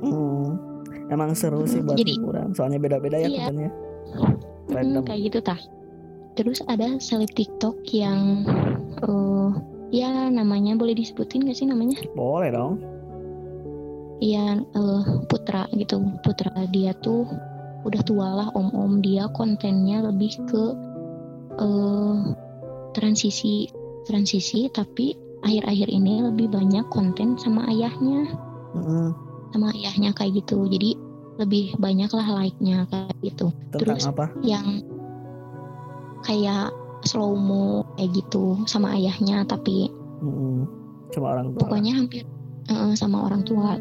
Hmm. 0.00 0.60
Emang 1.06 1.32
seru 1.32 1.64
sih 1.64 1.80
buat 1.80 1.96
Jadi- 1.96 2.16
hiburan, 2.16 2.52
soalnya 2.52 2.76
beda-beda 2.78 3.16
ya 3.16 3.24
Iya. 3.26 3.38
kontennya. 3.46 3.70
Mm, 4.14 4.34
Random. 4.70 5.02
kayak 5.04 5.20
gitu 5.22 5.38
tah 5.40 5.60
terus 6.34 6.60
ada 6.66 6.96
seleb 6.98 7.28
TikTok 7.30 7.76
yang 7.86 8.44
eh 8.98 9.48
ya 9.94 10.28
namanya 10.28 10.74
boleh 10.74 10.92
disebutin 10.92 11.44
gak 11.44 11.54
sih 11.54 11.64
namanya 11.64 12.00
Boleh 12.12 12.50
dong. 12.50 12.80
Iya 14.18 14.60
eh, 14.60 15.02
Putra 15.26 15.68
gitu 15.72 16.00
Putra 16.20 16.52
dia 16.68 16.92
tuh 16.96 17.28
udah 17.82 18.02
tua 18.02 18.28
lah 18.34 18.48
om-om 18.50 18.98
dia 18.98 19.28
kontennya 19.30 20.00
lebih 20.02 20.32
ke 20.46 20.64
eh 21.54 22.16
transisi 22.94 23.68
transisi 24.04 24.70
tapi 24.70 25.12
akhir-akhir 25.42 25.88
ini 25.90 26.24
lebih 26.24 26.48
banyak 26.48 26.86
konten 26.88 27.36
sama 27.36 27.68
ayahnya 27.68 28.30
Mm-mm. 28.72 29.12
sama 29.52 29.68
ayahnya 29.76 30.14
kayak 30.14 30.40
gitu 30.40 30.64
jadi 30.66 30.96
lebih 31.34 31.74
banyak 31.76 32.08
lah 32.14 32.26
like-nya 32.40 32.86
kayak 32.88 33.14
gitu 33.20 33.50
Tentang 33.74 33.98
Terus- 33.98 34.06
apa? 34.08 34.30
yang 34.40 34.80
kayak 36.24 36.72
slow 37.04 37.36
mo 37.36 37.84
kayak 37.98 38.16
gitu 38.16 38.56
sama 38.64 38.96
ayahnya 38.96 39.44
tapi 39.44 39.92
Mm-mm. 40.24 40.64
Cuma 41.12 41.36
orang 41.36 41.52
tua. 41.52 41.60
pokoknya 41.68 41.92
hampir 41.94 42.24
eh, 42.70 42.92
sama 42.96 43.28
orang 43.28 43.44
tua 43.44 43.76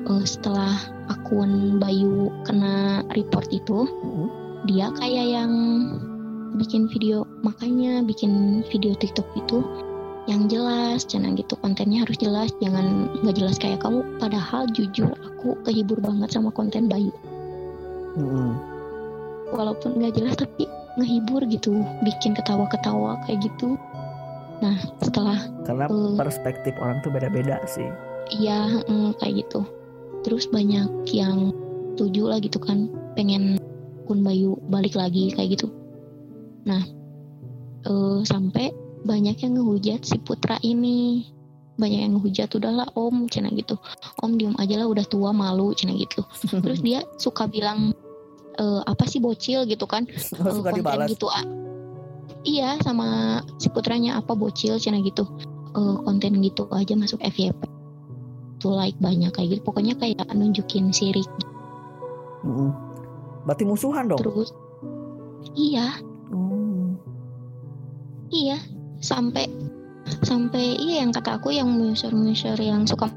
Eh, 0.00 0.24
setelah 0.24 0.80
akun 1.12 1.76
Bayu 1.76 2.32
kena 2.48 3.04
report 3.12 3.52
itu 3.52 3.84
Mm-mm. 3.84 4.26
dia 4.64 4.88
kayak 4.96 5.26
yang 5.28 5.52
bikin 6.56 6.90
video 6.90 7.22
makanya 7.42 8.02
bikin 8.02 8.62
video 8.68 8.94
TikTok 8.96 9.26
itu 9.36 9.62
yang 10.28 10.46
jelas 10.46 11.02
jangan 11.08 11.34
gitu 11.34 11.56
kontennya 11.58 12.04
harus 12.04 12.18
jelas 12.20 12.50
jangan 12.60 13.08
nggak 13.24 13.36
jelas 13.38 13.56
kayak 13.56 13.80
kamu 13.80 14.02
padahal 14.20 14.68
jujur 14.70 15.10
aku 15.24 15.56
kehibur 15.64 15.98
banget 15.98 16.30
sama 16.30 16.50
konten 16.52 16.86
Bayu 16.86 17.10
Mm-mm. 18.18 18.54
walaupun 19.50 19.96
nggak 19.98 20.18
jelas 20.18 20.36
tapi 20.38 20.66
ngehibur 20.98 21.42
gitu 21.46 21.72
bikin 22.02 22.34
ketawa-ketawa 22.34 23.16
kayak 23.26 23.40
gitu 23.46 23.78
nah 24.60 24.76
setelah 25.00 25.38
Karena 25.64 25.88
Eh. 25.88 26.14
perspektif 26.20 26.74
orang 26.76 27.00
tuh 27.00 27.08
beda-beda 27.08 27.56
sih. 27.64 27.88
iya 28.28 28.68
mm, 28.84 29.16
kayak 29.18 29.46
gitu 29.46 29.64
terus 30.20 30.44
banyak 30.46 30.86
yang 31.10 31.54
setuju 31.96 32.22
lah 32.28 32.38
gitu 32.38 32.60
kan 32.60 32.92
pengen 33.16 33.56
akun 34.04 34.20
Bayu 34.20 34.60
balik 34.68 34.94
lagi 34.94 35.32
kayak 35.32 35.56
gitu 35.56 35.72
nah 36.62 36.82
eh, 37.82 38.18
sampai 38.22 38.72
banyak 39.00 39.36
yang 39.38 39.56
ngehujat 39.56 40.04
si 40.04 40.20
Putra 40.20 40.60
ini 40.60 41.24
banyak 41.74 42.00
yang 42.02 42.12
ngehujat 42.14 42.52
udahlah 42.52 42.84
om 42.92 43.24
cina 43.26 43.48
gitu 43.50 43.80
om 44.20 44.36
diem 44.36 44.52
aja 44.56 44.76
lah 44.76 44.86
udah 44.86 45.04
tua 45.04 45.32
malu 45.32 45.72
cina 45.72 45.92
gitu 45.92 46.20
terus 46.64 46.80
dia 46.80 47.00
suka 47.16 47.48
bilang 47.48 47.96
eh, 48.54 48.80
apa 48.84 49.04
sih 49.04 49.18
bocil 49.18 49.64
gitu 49.64 49.84
kan 49.84 50.04
Oh, 50.36 50.52
suka 50.60 50.70
konten 50.70 50.84
dibalas. 50.84 51.08
gitu 51.08 51.26
ah. 51.26 51.40
iya 52.42 52.76
sama 52.80 53.40
si 53.56 53.68
putranya 53.68 54.16
apa 54.16 54.32
bocil 54.32 54.76
cina 54.76 55.00
gitu 55.00 55.24
Eh, 55.70 55.96
konten 56.02 56.42
gitu 56.42 56.66
aja 56.74 56.98
masuk 56.98 57.22
FYP 57.22 57.62
tuh 58.58 58.74
like 58.74 58.98
banyak 58.98 59.30
kayak 59.30 59.54
gitu 59.54 59.62
pokoknya 59.62 59.94
kayak 59.94 60.26
nunjukin 60.34 60.90
sirik 60.90 61.30
Mm-mm. 62.42 62.74
Berarti 63.46 63.62
musuhan 63.62 64.10
dong. 64.10 64.18
terus 64.18 64.50
iya 65.54 65.94
Hmm. 65.94 66.09
Iya 68.30 68.58
sampai 69.02 69.46
sampai 70.22 70.78
iya 70.80 71.02
yang 71.04 71.12
kata 71.14 71.38
aku 71.38 71.54
yang 71.54 71.70
muser-muser 71.70 72.56
yang 72.58 72.86
suka 72.86 73.10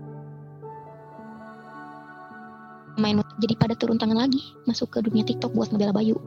main 2.98 3.18
jadi 3.42 3.58
pada 3.58 3.74
turun 3.74 3.98
tangan 3.98 4.30
lagi 4.30 4.42
masuk 4.70 4.94
ke 4.94 5.00
dunia 5.02 5.26
TikTok 5.26 5.54
buat 5.58 5.74
ngebela 5.74 5.94
Bayu 5.96 6.18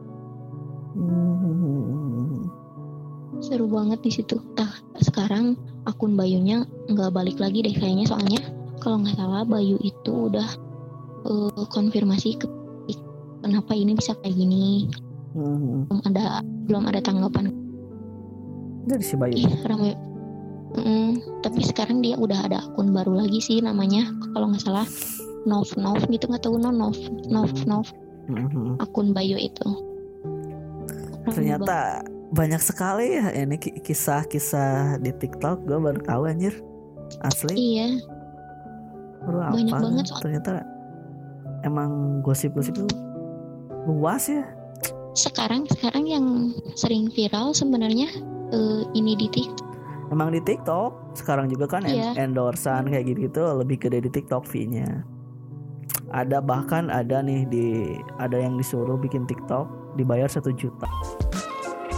Hmm. 0.96 2.48
seru 3.44 3.68
banget 3.68 4.00
di 4.00 4.08
situ. 4.08 4.40
Nah 4.56 4.72
sekarang 4.96 5.60
akun 5.84 6.16
Bayunya 6.16 6.64
nggak 6.88 7.12
balik 7.12 7.36
lagi 7.36 7.60
deh 7.60 7.76
kayaknya 7.76 8.08
soalnya 8.08 8.40
kalau 8.80 9.04
nggak 9.04 9.12
salah 9.20 9.44
Bayu 9.44 9.76
itu 9.84 10.32
udah 10.32 10.48
eh, 11.28 11.64
konfirmasi 11.68 12.40
ke 12.40 12.48
kenapa 13.44 13.76
ini 13.76 13.92
bisa 13.92 14.16
kayak 14.24 14.34
gini 14.40 14.88
Hmm. 15.36 15.84
belum 15.84 16.00
ada 16.08 16.40
belum 16.64 16.88
ada 16.88 17.00
tanggapan 17.04 17.52
Dari 18.86 19.02
si 19.02 19.14
Bayu. 19.14 19.34
ih 19.36 19.50
rame 19.62 19.92
Mm, 20.68 21.12
tapi 21.40 21.64
sekarang 21.64 21.98
dia 21.98 22.14
udah 22.14 22.36
ada 22.42 22.60
akun 22.60 22.92
baru 22.92 23.16
lagi 23.16 23.40
sih 23.40 23.58
namanya 23.58 24.04
kalau 24.30 24.46
nggak 24.46 24.60
salah 24.60 24.84
Nov 25.42 25.72
Nov 25.74 26.04
gitu 26.04 26.26
nggak 26.26 26.42
tahu 26.42 26.58
no 26.58 26.68
Nov 26.68 26.98
Nov 27.24 27.48
Nov 27.64 27.86
Mhm. 28.26 28.76
akun 28.78 29.10
Bayu 29.10 29.36
itu 29.36 29.64
Ternyata 31.24 32.04
banyak 32.28 32.58
sekali 32.58 33.14
ya 33.14 33.30
ini 33.32 33.56
ki- 33.56 33.80
kisah-kisah 33.80 34.98
di 34.98 35.10
TikTok 35.12 35.64
gue 35.64 35.74
baru 35.76 36.00
tahu 36.00 36.22
anjir. 36.26 36.52
Asli. 37.20 37.54
iya 37.54 37.96
Baru 39.22 39.38
banyak 39.48 39.72
apa? 39.72 39.80
banget 39.80 40.04
soal- 40.06 40.22
Ternyata 40.22 40.52
emang 41.62 41.90
gosip-gosip 42.20 42.76
itu 42.76 42.86
luas 43.86 44.28
ya. 44.28 44.44
sekarang 45.14 45.64
sekarang 45.66 46.04
yang 46.04 46.26
sering 46.74 47.08
viral 47.08 47.50
sebenarnya 47.50 48.10
eh, 48.48 48.82
ini 48.92 49.14
di 49.14 49.26
TikTok 49.26 49.66
Emang 50.06 50.30
di 50.30 50.38
TikTok 50.38 51.18
sekarang 51.18 51.50
juga 51.50 51.66
kan 51.66 51.82
en- 51.82 51.98
Iya. 51.98 52.10
endorsean 52.22 52.86
kayak 52.86 53.10
gitu-gitu 53.10 53.42
lebih 53.42 53.74
gede 53.76 54.06
di 54.06 54.10
TikTok 54.12 54.46
fee-nya. 54.46 55.02
Ada 56.14 56.38
bahkan 56.38 56.86
ada 56.86 57.18
nih 57.18 57.42
di 57.50 57.66
ada 58.14 58.38
yang 58.38 58.54
disuruh 58.54 58.94
bikin 58.94 59.26
TikTok 59.26 59.66
dibayar 59.98 60.30
satu 60.30 60.54
juta. 60.54 60.86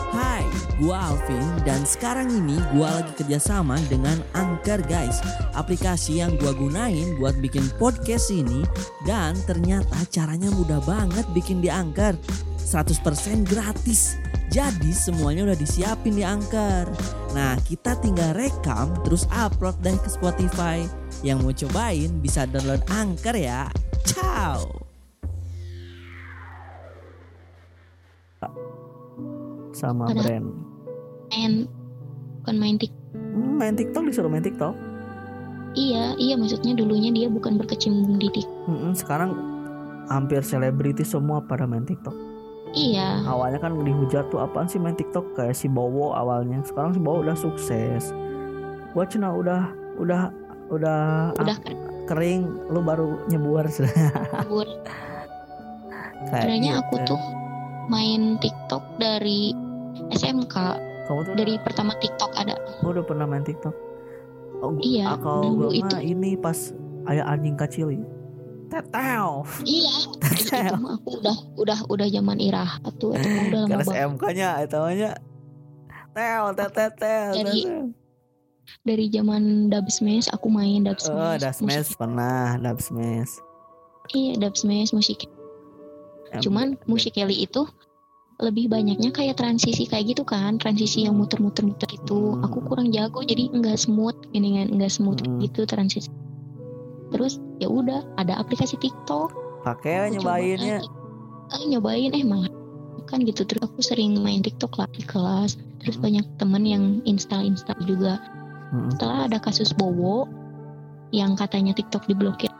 Hai, 0.09 0.41
gua 0.81 1.13
Alvin 1.13 1.45
dan 1.69 1.85
sekarang 1.85 2.33
ini 2.33 2.57
gua 2.73 2.97
lagi 2.97 3.13
kerjasama 3.13 3.77
dengan 3.93 4.17
Anchor 4.33 4.81
guys 4.89 5.21
Aplikasi 5.53 6.25
yang 6.25 6.33
gua 6.41 6.57
gunain 6.57 7.13
buat 7.21 7.37
bikin 7.37 7.69
podcast 7.77 8.33
ini 8.33 8.65
Dan 9.05 9.37
ternyata 9.45 10.01
caranya 10.09 10.49
mudah 10.49 10.81
banget 10.89 11.29
bikin 11.37 11.61
di 11.61 11.69
Anchor 11.69 12.17
100% 12.57 13.05
gratis 13.45 14.17
Jadi 14.49 14.91
semuanya 14.91 15.45
udah 15.45 15.55
disiapin 15.55 16.13
di 16.13 16.25
Anchor 16.25 16.89
Nah 17.31 17.61
kita 17.63 18.01
tinggal 18.01 18.33
rekam 18.33 18.97
terus 19.03 19.29
upload 19.29 19.77
deh 19.79 19.93
ke 19.95 20.09
Spotify 20.09 20.81
Yang 21.21 21.39
mau 21.39 21.53
cobain 21.55 22.11
bisa 22.19 22.45
download 22.45 22.81
Anchor 22.89 23.37
ya 23.37 23.69
Ciao 24.03 24.89
sama 29.71 30.11
Ada. 30.11 30.19
brand. 30.19 30.49
main 31.31 31.53
bukan 32.43 32.57
main 32.59 32.77
TikTok 32.77 32.97
Hmm, 33.09 33.55
main 33.57 33.73
TikTok 33.73 34.03
disuruh 34.05 34.27
main 34.27 34.43
TikTok. 34.43 34.75
iya 35.73 36.19
iya 36.19 36.35
maksudnya 36.35 36.75
dulunya 36.75 37.09
dia 37.09 37.31
bukan 37.31 37.55
berkecimpung 37.55 38.19
di 38.19 38.27
TikTok 38.29 38.67
Mm-mm, 38.67 38.93
sekarang 38.93 39.31
hampir 40.09 40.43
selebriti 40.43 41.05
semua 41.05 41.39
pada 41.41 41.63
main 41.63 41.85
TikTok. 41.85 42.13
Iya 42.77 43.23
Awalnya 43.25 43.59
kan 43.61 43.77
dihujat 43.77 44.29
tuh 44.33 44.41
apaan 44.41 44.69
sih 44.69 44.81
main 44.81 44.97
TikTok 44.97 45.37
kayak 45.37 45.57
si 45.57 45.69
Bowo 45.69 46.13
awalnya. 46.13 46.61
Sekarang 46.65 46.93
si 46.93 47.01
Bowo 47.01 47.23
udah 47.25 47.37
sukses. 47.37 48.13
Gua 48.93 49.05
cina 49.05 49.33
udah 49.33 49.69
udah 49.99 50.31
udah 50.69 50.99
udah 51.37 51.57
ah, 51.57 51.59
kering 52.09 52.49
lu 52.73 52.81
baru 52.85 53.21
nyebur 53.31 53.65
Kayak 56.29 56.45
sebenarnya 56.45 56.73
gitu. 56.77 56.83
aku 56.85 56.95
tuh 57.09 57.21
main 57.89 58.37
TikTok 58.41 58.85
dari 59.01 59.57
SMK 60.13 60.55
kamu 61.09 61.21
tuh 61.25 61.35
dari 61.41 61.55
pertama 61.65 61.97
TikTok 61.97 62.37
ada 62.37 62.53
udah, 62.85 63.01
udah 63.01 63.05
pernah 63.05 63.25
main 63.25 63.45
TikTok 63.45 63.73
oh, 64.61 64.77
Iya, 64.85 65.17
kalau 65.25 65.57
dulu 65.57 65.73
gue 65.73 65.81
mah 65.81 66.01
itu. 66.05 66.13
ini 66.13 66.37
pas 66.37 66.59
ayah 67.09 67.25
anjing 67.33 67.57
kecil 67.57 67.89
ya 67.97 68.05
tetew 68.69 69.43
iya. 69.65 69.95
Itu 70.31 70.77
mah 70.77 70.97
aku 70.97 71.11
udah 71.19 71.37
udah 71.57 71.79
udah 71.89 72.07
zaman 72.07 72.39
iraha 72.39 72.79
tuh 72.95 73.13
itu 73.13 73.27
udah 73.49 73.61
lama 73.65 73.81
banget. 73.81 73.87
SMK 73.89 74.23
nya 74.33 74.51
itu 74.61 74.81
nya 74.95 75.11
tel 76.11 76.45
tetel 76.53 76.91
tel 76.95 77.31
Dari- 77.35 77.67
dari 78.81 79.07
zaman 79.09 79.43
Dub 79.67 79.89
Smash 79.89 80.29
aku 80.29 80.49
main 80.49 80.83
Dub 80.83 80.97
Smash 80.97 81.17
Oh, 81.17 81.35
Dub 81.35 81.55
musik- 81.57 81.59
Smash 81.59 81.91
pernah, 81.95 82.57
Dub 82.59 82.79
Smash. 82.79 83.33
iya 84.11 84.33
Dub 84.35 84.55
Smash 84.55 84.93
musik. 84.93 85.25
Cuman 86.39 86.77
musik 86.85 87.15
Kelly 87.15 87.43
itu 87.43 87.65
lebih 88.39 88.69
banyaknya 88.69 89.11
kayak 89.11 89.35
transisi 89.35 89.83
kayak 89.83 90.13
gitu 90.13 90.23
kan 90.23 90.57
transisi 90.57 91.03
yang 91.03 91.17
muter-muter-muter 91.17 91.91
itu 91.91 92.15
Hmm. 92.31 92.45
aku 92.45 92.63
kurang 92.63 92.89
jago 92.89 93.19
jadi 93.21 93.51
nggak 93.51 93.75
smooth 93.77 94.15
gini 94.31 94.63
kan 94.63 94.69
nggak 94.71 94.93
smooth 94.93 95.19
Hmm. 95.19 95.41
gitu 95.41 95.65
transisi. 95.65 96.07
Terus 97.09 97.41
ya 97.59 97.67
udah 97.67 98.01
ada 98.17 98.35
aplikasi 98.37 98.75
TikTok 98.77 99.35
pakai 99.61 100.11
nyobainnya. 100.11 100.79
eh, 101.51 101.65
nyobain 101.67 102.11
eh 102.11 102.23
malah 102.23 102.51
kan 103.05 103.23
gitu 103.23 103.43
terus 103.43 103.65
aku 103.65 103.81
sering 103.81 104.19
main 104.19 104.39
TikTok 104.39 104.77
lah 104.77 104.89
di 104.91 105.01
kelas 105.03 105.57
terus 105.79 105.97
Hmm. 105.97 106.05
banyak 106.05 106.27
temen 106.37 106.63
yang 106.63 106.85
install 107.05 107.43
install 107.43 107.79
juga 107.83 108.21
Mm-mm. 108.69 108.93
setelah 108.93 109.27
ada 109.27 109.39
kasus 109.39 109.73
Bowo 109.73 110.29
yang 111.11 111.33
katanya 111.33 111.73
TikTok 111.73 112.05
diblokir 112.05 112.53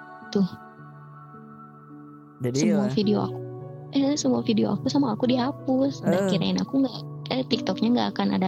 Jadi 2.39 2.57
semua 2.63 2.87
ya, 2.87 2.93
video 2.93 3.19
aku 3.23 3.39
eh 3.91 4.15
semua 4.15 4.41
video 4.41 4.67
aku 4.71 4.87
sama 4.87 5.13
aku 5.13 5.27
dihapus 5.27 6.01
dan 6.03 6.25
Eh. 6.25 6.31
kirain 6.31 6.57
aku 6.57 6.81
nggak 6.81 6.97
eh 7.31 7.43
TikToknya 7.43 7.89
nggak 7.93 8.09
akan 8.15 8.29
ada 8.37 8.47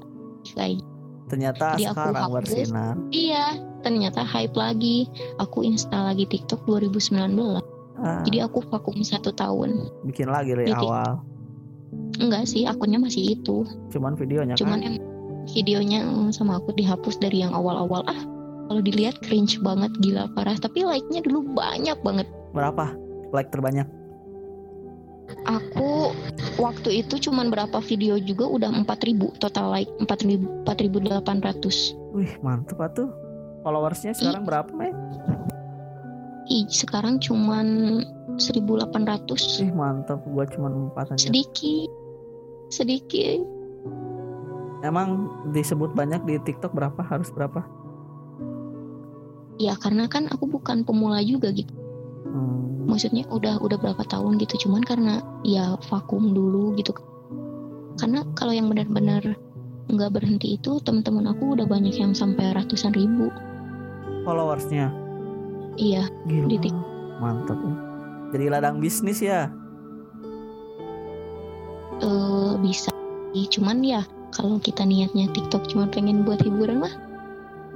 kayak 0.48 0.80
ternyata 1.26 1.74
Jadi 1.74 1.84
aku 1.86 1.94
sekarang 1.96 2.16
hapus. 2.22 2.34
bersinar. 2.34 2.94
iya 3.10 3.44
ternyata 3.80 4.22
hype 4.22 4.54
lagi. 4.54 5.08
Aku 5.40 5.64
install 5.64 6.14
lagi 6.14 6.24
TikTok 6.28 6.64
2019 6.68 7.60
Ah, 8.00 8.24
jadi 8.24 8.48
aku 8.48 8.64
vakum 8.64 8.96
satu 9.04 9.28
tahun. 9.28 9.92
Bikin 10.08 10.32
lagi 10.32 10.56
dari 10.56 10.72
Jadi- 10.72 10.88
awal. 10.88 11.20
enggak 12.16 12.48
sih 12.48 12.64
akunnya 12.64 12.96
masih 12.96 13.36
itu. 13.36 13.66
Cuman 13.92 14.16
videonya 14.16 14.56
cuman 14.56 14.78
kan. 14.80 14.84
yang 14.84 14.94
videonya 15.52 16.00
sama 16.32 16.56
aku 16.56 16.72
dihapus 16.72 17.20
dari 17.20 17.44
yang 17.44 17.52
awal-awal. 17.52 18.00
Ah 18.08 18.20
kalau 18.72 18.80
dilihat 18.80 19.20
cringe 19.20 19.60
banget 19.60 19.92
gila 20.00 20.32
parah. 20.32 20.56
Tapi 20.56 20.80
like-nya 20.80 21.20
dulu 21.20 21.44
banyak 21.52 21.98
banget. 22.00 22.24
Berapa? 22.56 22.96
Like 23.36 23.52
terbanyak? 23.52 23.84
aku 25.46 26.10
waktu 26.58 27.06
itu 27.06 27.30
cuman 27.30 27.54
berapa 27.54 27.78
video 27.86 28.18
juga 28.18 28.50
udah 28.50 28.70
4000 28.82 29.30
total 29.38 29.70
like 29.70 29.90
4000 30.02 30.66
4800 30.66 31.94
Wih, 32.10 32.34
mantep 32.42 32.74
atuh. 32.82 33.06
Followersnya 33.60 34.16
sekarang 34.16 34.48
berapa, 34.48 34.70
Mei? 34.72 34.92
Ih, 36.50 36.66
sekarang 36.66 37.20
cuman 37.22 38.00
1800 38.40 39.62
Ih, 39.62 39.70
mantep. 39.70 40.18
Gua 40.26 40.48
cuman 40.48 40.90
4 40.96 41.14
aja. 41.14 41.28
sedikit 41.28 41.90
sedikit 42.70 43.42
Emang 44.80 45.28
disebut 45.52 45.92
banyak 45.92 46.24
di 46.24 46.40
TikTok 46.40 46.72
berapa? 46.72 47.04
Harus 47.04 47.28
berapa? 47.28 47.60
ya 49.60 49.76
karena 49.76 50.08
kan 50.08 50.24
aku 50.32 50.48
bukan 50.48 50.82
pemula 50.88 51.20
juga 51.20 51.52
gitu 51.52 51.76
Hmm, 52.20 52.84
maksudnya 52.86 53.24
udah 53.32 53.58
udah 53.58 53.80
berapa 53.80 54.04
tahun 54.06 54.38
gitu 54.38 54.68
cuman 54.68 54.84
karena 54.84 55.24
ya 55.42 55.74
vakum 55.88 56.30
dulu 56.36 56.76
gitu 56.76 56.92
karena 57.96 58.22
kalau 58.38 58.52
yang 58.52 58.68
benar-benar 58.68 59.24
nggak 59.88 60.10
berhenti 60.14 60.60
itu 60.60 60.78
teman-teman 60.84 61.32
aku 61.32 61.58
udah 61.58 61.66
banyak 61.66 61.96
yang 61.96 62.12
sampai 62.12 62.52
ratusan 62.54 62.92
ribu 62.92 63.32
followersnya. 64.26 64.90
iya 65.78 66.04
Gila. 66.28 66.46
Di 66.50 66.70
Mantep. 67.20 67.58
Jadi 68.30 68.44
ladang 68.48 68.78
bisnis 68.80 69.20
ya. 69.20 69.50
eh 72.00 72.52
bisa 72.64 72.88
cuman 73.50 73.84
ya 73.84 74.00
kalau 74.32 74.56
kita 74.62 74.86
niatnya 74.86 75.28
TikTok 75.34 75.68
cuma 75.68 75.84
pengen 75.90 76.22
buat 76.22 76.40
hiburan 76.40 76.80
mah 76.80 76.94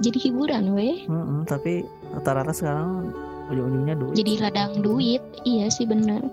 jadi 0.03 0.17
hiburan 0.31 0.75
weh 0.75 1.03
Mm-mm, 1.07 1.47
tapi 1.47 1.83
rata-rata 2.15 2.51
sekarang 2.51 3.11
ujung-ujungnya 3.51 3.95
duit. 3.99 4.15
jadi 4.17 4.33
ladang 4.47 4.81
duit 4.81 5.21
iya 5.45 5.69
sih 5.69 5.85
bener 5.87 6.23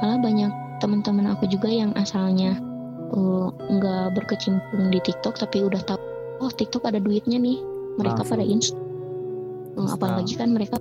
malah 0.00 0.20
banyak 0.20 0.52
teman-teman 0.80 1.32
aku 1.32 1.48
juga 1.48 1.68
yang 1.72 1.92
asalnya 1.96 2.56
eh, 3.12 3.46
nggak 3.72 4.14
berkecimpung 4.16 4.92
di 4.92 5.00
TikTok 5.00 5.40
tapi 5.40 5.64
udah 5.64 5.80
tahu 5.84 6.00
oh 6.44 6.52
TikTok 6.52 6.84
ada 6.86 7.00
duitnya 7.00 7.40
nih 7.40 7.58
mereka 7.96 8.20
Langsung. 8.22 8.32
pada 8.36 8.44
inst 8.44 8.72
Install. 8.72 8.85
Apalagi 9.76 10.34
kan 10.34 10.50
mereka 10.50 10.80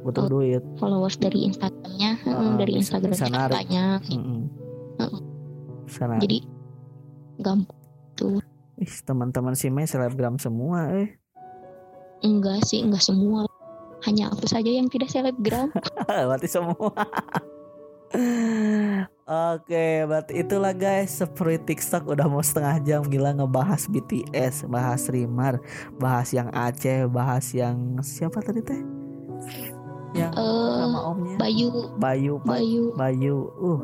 butuh 0.00 0.30
duit. 0.30 0.62
followers 0.78 1.18
dari 1.18 1.44
Instagramnya 1.44 2.22
Ah, 2.24 2.54
dari 2.54 2.78
Instagramnya 2.78 3.50
banyak. 3.50 4.00
Heeh. 4.08 5.20
Sana. 5.88 6.20
jadi 6.20 6.44
gampang 7.40 7.76
Ih, 8.78 8.94
teman-teman 9.02 9.58
si 9.58 9.70
Mei 9.70 9.86
selebgram 9.86 10.38
semua 10.38 10.86
eh. 10.94 11.18
enggak 12.20 12.62
sih 12.62 12.78
enggak 12.82 13.02
semua 13.02 13.46
hanya 14.06 14.30
aku 14.30 14.46
saja 14.46 14.70
yang 14.70 14.86
tidak 14.86 15.10
selebgram 15.10 15.74
berarti 16.06 16.46
semua. 16.46 16.94
Oke, 19.28 20.08
berarti 20.08 20.40
itulah 20.40 20.72
guys 20.72 21.20
seperti 21.20 21.76
TikTok 21.76 22.08
udah 22.16 22.24
mau 22.24 22.40
setengah 22.40 22.80
jam 22.80 23.00
gila 23.04 23.36
ngebahas 23.36 23.84
BTS, 23.84 24.64
bahas 24.64 25.04
Rimar, 25.12 25.60
bahas 26.00 26.32
yang 26.32 26.48
Aceh, 26.48 27.04
bahas 27.12 27.52
yang 27.52 28.00
siapa 28.00 28.40
tadi 28.40 28.64
teh? 28.64 28.80
Yang 30.16 30.32
Eh, 30.32 30.72
nama 30.80 31.12
omnya 31.12 31.36
Bayu 31.36 31.68
Bayu, 32.00 32.40
Bayu 32.40 32.96
Bayu. 32.96 33.52
Uh, 33.60 33.80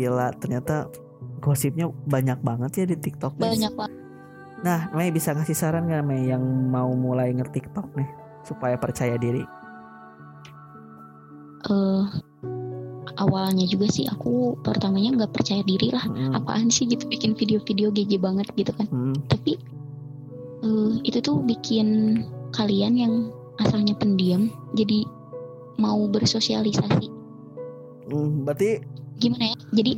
gila 0.00 0.32
ternyata 0.40 0.88
gosipnya 1.44 1.92
banyak 2.08 2.40
banget 2.40 2.70
ya 2.72 2.84
di 2.88 2.96
TikTok. 2.96 3.36
banyak 3.36 3.76
banget 3.76 4.00
Nah, 4.64 4.90
Mei 4.90 5.12
bisa 5.12 5.36
ngasih 5.36 5.54
saran 5.54 5.86
nggak 5.86 6.02
Mei 6.08 6.24
yang 6.32 6.42
mau 6.72 6.90
mulai 6.96 7.30
nge-TikTok 7.36 7.94
nih 7.94 8.08
supaya 8.48 8.80
percaya 8.80 9.14
diri? 9.20 9.44
eh 11.68 12.27
awalnya 13.18 13.66
juga 13.66 13.90
sih 13.90 14.06
aku 14.06 14.54
pertamanya 14.62 15.14
nggak 15.18 15.32
percaya 15.34 15.62
diri 15.66 15.90
lah 15.90 16.06
Mm, 16.08 16.32
apaan 16.38 16.70
sih 16.70 16.86
gitu 16.86 17.04
bikin 17.10 17.34
video-video 17.34 17.90
GG 17.90 18.22
banget 18.22 18.46
gitu 18.54 18.70
kan. 18.72 18.86
Mm, 18.88 19.16
tapi 19.26 19.58
eh, 20.62 20.92
itu 21.04 21.18
tuh 21.20 21.42
bikin 21.42 22.22
kalian 22.54 22.94
yang 22.96 23.14
asalnya 23.58 23.92
pendiam 23.98 24.48
jadi 24.78 25.04
mau 25.78 26.06
bersosialisasi. 26.08 27.10
Mm, 28.08 28.46
berarti 28.46 28.80
gimana 29.18 29.52
ya? 29.52 29.56
Jadi 29.74 29.92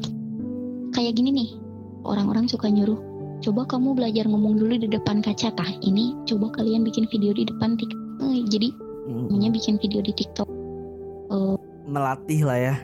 kayak 0.96 1.12
gini 1.14 1.30
nih 1.30 1.50
orang-orang 2.02 2.48
suka 2.48 2.66
nyuruh 2.66 2.98
coba 3.40 3.64
kamu 3.64 3.96
belajar 3.96 4.28
ngomong 4.28 4.60
dulu 4.60 4.76
di 4.76 4.88
depan 4.88 5.24
kaca 5.24 5.48
tah 5.56 5.70
ini 5.80 6.12
coba 6.28 6.52
kalian 6.52 6.84
bikin 6.84 7.08
video 7.08 7.32
di 7.32 7.48
depan 7.48 7.76
TikTok 7.76 8.00
Eh, 8.20 8.44
jadi 8.52 8.68
mm, 9.08 9.32
namanya 9.32 9.50
bikin 9.56 9.80
video 9.80 10.04
di 10.04 10.12
TikTok. 10.12 10.48
Melatih 11.90 12.46
lah 12.46 12.58
ya. 12.60 12.74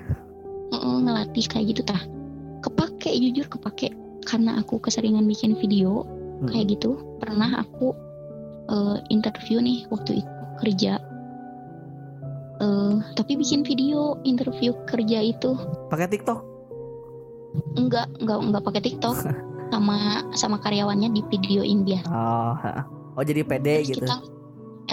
Eh, 0.73 0.99
ngelatih 1.05 1.47
kayak 1.47 1.77
gitu 1.77 1.83
tah. 1.87 2.01
Kepake 2.65 3.13
jujur 3.15 3.47
kepake. 3.47 3.95
Karena 4.27 4.59
aku 4.59 4.83
keseringan 4.83 5.27
bikin 5.31 5.55
video 5.55 6.03
Mm, 6.37 6.53
kayak 6.53 6.67
gitu. 6.77 7.01
Pernah 7.17 7.65
aku 7.65 7.97
eh, 8.69 8.99
interview 9.09 9.63
nih 9.63 9.89
waktu 9.89 10.21
itu 10.21 10.33
kerja. 10.61 11.01
Eh, 12.61 12.95
tapi 13.17 13.33
bikin 13.37 13.65
video 13.65 14.21
interview 14.25 14.77
kerja 14.89 15.21
itu. 15.25 15.57
Pakai 15.89 16.09
TikTok? 16.13 16.57
enggak 17.77 18.05
enggak 18.21 18.39
enggak 18.45 18.63
pakai 18.69 18.83
TikTok. 18.85 19.17
Sama 19.67 20.23
sama 20.39 20.63
karyawannya 20.63 21.11
di 21.11 21.27
videoin 21.27 21.83
biasa 21.83 22.07
Oh, 22.07 22.55
oh 23.19 23.25
jadi 23.27 23.43
pede 23.43 23.83
terus 23.83 23.91
gitu. 23.91 24.07
kita 24.07 24.15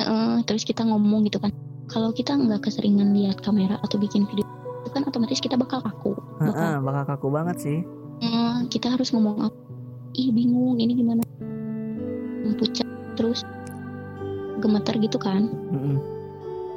eh, 0.01 0.37
terus 0.49 0.63
kita 0.65 0.81
ngomong 0.81 1.29
gitu 1.29 1.37
kan. 1.37 1.53
Kalau 1.93 2.09
kita 2.09 2.33
nggak 2.33 2.65
keseringan 2.65 3.13
lihat 3.13 3.37
kamera 3.45 3.77
atau 3.85 4.01
bikin 4.01 4.25
video 4.25 4.41
kan 4.93 5.03
otomatis 5.03 5.37
kita 5.37 5.53
bakal 5.53 5.81
kaku 5.81 6.13
bakal 6.37 6.79
bakal 6.81 7.03
kaku 7.07 7.27
banget 7.29 7.57
sih. 7.57 7.79
eh, 8.19 8.57
kita 8.67 8.87
harus 8.89 9.09
ngomong 9.09 9.43
apa 9.43 9.57
ih 10.13 10.29
bingung 10.29 10.77
ini 10.77 10.93
gimana 10.93 11.21
pucat 12.53 12.85
terus 13.13 13.41
gemeter 14.59 14.95
gitu 14.95 15.17
kan 15.17 15.49
Mm-mm. 15.67 15.97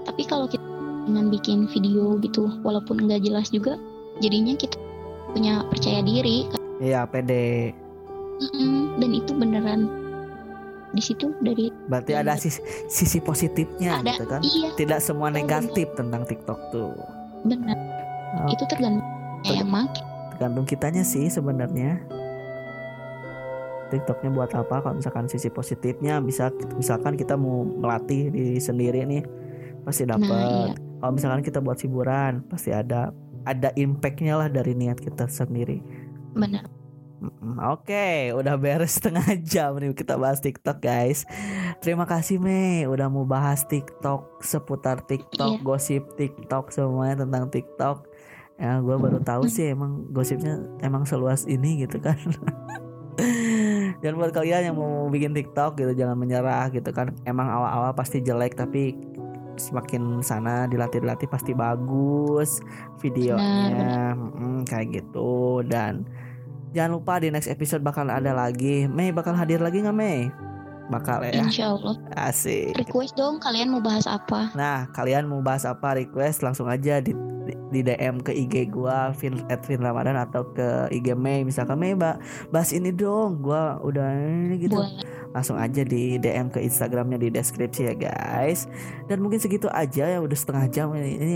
tapi 0.02 0.24
kalau 0.24 0.46
kita 0.46 0.64
dengan 1.04 1.28
bikin 1.28 1.68
video 1.68 2.16
gitu 2.18 2.48
walaupun 2.60 2.98
nggak 2.98 3.22
jelas 3.22 3.46
juga 3.48 3.76
jadinya 4.18 4.56
kita 4.56 4.74
punya 5.30 5.60
percaya 5.68 6.00
diri 6.00 6.48
Iya 6.76 7.04
pede. 7.04 7.72
Mm-mm, 8.38 9.00
dan 9.00 9.10
itu 9.12 9.32
beneran 9.32 9.88
di 10.92 11.00
situ 11.00 11.32
dari 11.38 11.72
Berarti 11.88 12.12
Iya. 12.12 12.20
ada 12.20 12.34
sisi, 12.36 12.60
sisi 12.86 13.16
positifnya 13.18 13.96
ada 13.96 14.12
gitu 14.12 14.24
kan. 14.26 14.40
iya 14.42 14.68
Tidak 14.72 14.96
semua 14.98 15.28
Betul, 15.28 15.36
negatif 15.38 15.86
tentang 15.92 16.24
TikTok 16.24 16.60
tuh. 16.68 16.92
benar 17.42 17.76
Oh, 18.34 18.50
itu 18.50 18.64
tergantung 18.66 19.06
Ter- 19.42 19.62
emang 19.62 19.86
tergantung 20.32 20.66
kitanya 20.66 21.00
sih 21.00 21.26
sebenarnya. 21.26 22.02
TikToknya 23.86 24.34
buat 24.34 24.50
apa? 24.50 24.82
Kalau 24.82 24.98
misalkan 24.98 25.30
sisi 25.30 25.46
positifnya 25.46 26.18
bisa 26.18 26.50
misalkan 26.74 27.14
kita 27.14 27.38
mau 27.38 27.62
melatih 27.62 28.34
diri 28.34 28.58
sendiri 28.58 29.06
nih 29.06 29.22
pasti 29.86 30.02
nah 30.02 30.18
dapat. 30.18 30.74
iya 30.74 30.74
Kalau 30.74 31.12
misalkan 31.14 31.42
kita 31.42 31.58
buat 31.62 31.78
hiburan 31.78 32.42
pasti 32.50 32.74
ada 32.74 33.14
ada 33.46 33.70
impactnya 33.72 34.34
lah 34.36 34.48
dari 34.50 34.74
niat 34.74 34.98
kita 34.98 35.30
sendiri. 35.30 35.78
benar 36.34 36.66
Oke, 37.64 38.28
udah 38.34 38.60
beres 38.60 38.92
setengah 39.00 39.24
jam 39.40 39.72
nih 39.80 39.94
kita 39.94 40.20
bahas 40.20 40.36
TikTok 40.36 40.82
guys. 40.82 41.24
Terima 41.80 42.04
kasih 42.04 42.36
Mei 42.36 42.84
udah 42.84 43.08
mau 43.08 43.24
bahas 43.24 43.64
TikTok 43.64 44.44
seputar 44.44 45.00
TikTok, 45.00 45.56
Iya. 45.56 45.64
gosip 45.64 46.02
TikTok 46.18 46.68
semuanya 46.68 47.24
tentang 47.24 47.48
TikTok. 47.48 48.04
Ya, 48.56 48.80
gue 48.80 48.96
baru 48.96 49.20
tahu 49.20 49.52
sih 49.52 49.76
emang 49.76 50.08
gosipnya 50.16 50.64
emang 50.80 51.04
seluas 51.04 51.44
ini 51.44 51.84
gitu 51.84 52.00
kan. 52.00 52.16
Dan 54.02 54.16
buat 54.16 54.32
kalian 54.32 54.72
yang 54.72 54.76
mau 54.76 55.08
bikin 55.08 55.36
TikTok 55.36 55.76
gitu 55.76 55.92
jangan 55.92 56.16
menyerah 56.16 56.72
gitu 56.72 56.88
kan. 56.92 57.12
Emang 57.28 57.48
awal-awal 57.52 57.92
pasti 57.92 58.24
jelek 58.24 58.56
tapi 58.56 58.96
semakin 59.56 60.20
sana 60.20 60.68
dilatih-dilatih 60.68 61.28
pasti 61.28 61.52
bagus 61.52 62.64
videonya. 63.00 64.16
Mm, 64.16 64.64
kayak 64.64 65.04
gitu. 65.04 65.60
Dan 65.64 66.08
jangan 66.72 66.96
lupa 66.96 67.20
di 67.20 67.28
next 67.28 67.52
episode 67.52 67.84
bakal 67.84 68.08
ada 68.08 68.32
lagi. 68.32 68.88
Mei 68.88 69.12
bakal 69.12 69.36
hadir 69.36 69.60
lagi 69.60 69.84
nggak 69.84 69.96
Mei 69.96 70.32
bakal 70.88 71.20
ya. 71.20 71.34
Insya 71.36 71.72
Allah. 71.72 71.94
Asik. 72.12 72.76
Request 72.76 73.14
dong 73.14 73.38
kalian 73.38 73.68
mau 73.68 73.80
bahas 73.80 74.04
apa. 74.04 74.50
Nah 74.52 74.86
kalian 74.90 75.26
mau 75.26 75.40
bahas 75.40 75.62
apa 75.62 75.94
request 75.94 76.40
langsung 76.40 76.66
aja 76.66 76.98
di 76.98 77.12
di- 77.46 77.58
di 77.68 77.80
DM 77.80 78.18
ke 78.20 78.32
IG 78.32 78.70
gua 78.70 79.14
Vin 79.14 79.38
at 79.46 79.62
Vin 79.62 79.78
Ramadan 79.78 80.14
atau 80.16 80.46
ke 80.48 80.66
IG 80.90 81.14
Mei. 81.14 81.42
Misalkan 81.42 81.76
Mei 81.76 81.92
mbak 81.92 82.18
bahas 82.48 82.70
ini 82.70 82.90
dong. 82.90 83.38
Gua 83.40 83.78
udah 83.80 84.06
ini 84.14 84.58
gitu. 84.60 84.74
Boleh. 84.76 85.02
Langsung 85.30 85.54
aja 85.54 85.82
di 85.82 86.16
DM 86.16 86.48
ke 86.48 86.58
Instagramnya 86.58 87.18
di 87.18 87.28
deskripsi 87.28 87.82
ya 87.84 87.94
guys. 87.94 88.66
Dan 89.04 89.20
mungkin 89.20 89.36
segitu 89.36 89.68
aja 89.68 90.06
ya 90.06 90.18
udah 90.18 90.32
setengah 90.32 90.64
jam 90.66 90.90
ini, 90.92 91.12
ini 91.14 91.34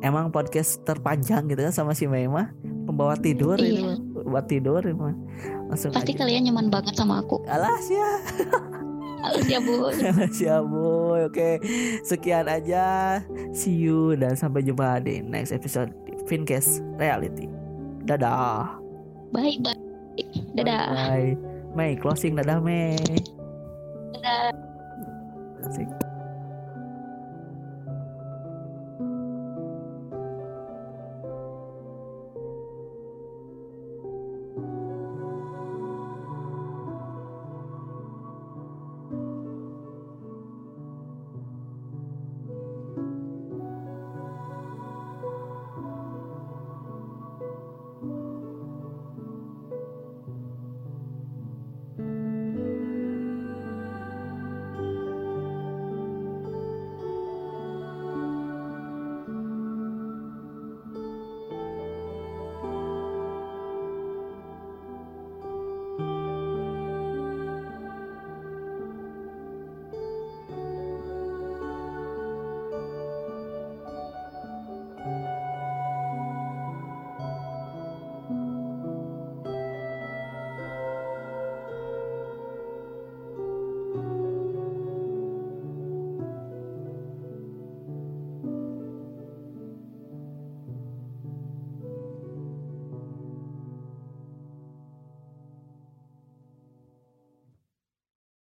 emang 0.00 0.30
podcast 0.30 0.80
terpanjang 0.80 1.44
gitu 1.46 1.60
kan 1.60 1.74
sama 1.74 1.92
si 1.92 2.06
Mei 2.06 2.24
mah. 2.24 2.52
Pembawa 2.86 3.14
tidur 3.14 3.54
Iya. 3.54 3.68
ini 3.90 4.00
buat 4.22 4.46
tidur 4.46 4.80
ini 4.80 4.94
mah. 4.94 5.14
Langsung 5.66 5.90
pasti 5.90 6.14
aja. 6.14 6.24
kalian 6.24 6.46
nyaman 6.46 6.66
banget 6.68 6.94
sama 6.94 7.20
aku. 7.20 7.42
Alas 7.44 7.84
ya 7.86 8.10
Halo 9.20 9.38
ya 9.52 9.58
bu 9.60 9.92
siap 10.32 10.64
boy 10.64 11.28
oke 11.28 11.60
sekian 12.08 12.48
aja. 12.48 13.20
See 13.52 13.76
you 13.76 14.16
dan 14.16 14.34
sampai 14.34 14.64
jumpa 14.64 15.04
di 15.04 15.20
next 15.20 15.52
episode 15.52 15.92
di 16.08 16.16
Fincast 16.24 16.80
Reality. 16.96 17.46
Dadah. 18.08 18.80
Bye 19.30 19.60
bye. 19.60 19.76
Dadah. 20.56 20.86
Bye 20.96 21.36
Mei 21.76 21.94
closing. 21.94 22.34
Dadah 22.34 22.58
Mei. 22.58 22.96
Dadah. 24.16 24.50
Asik. 25.68 26.09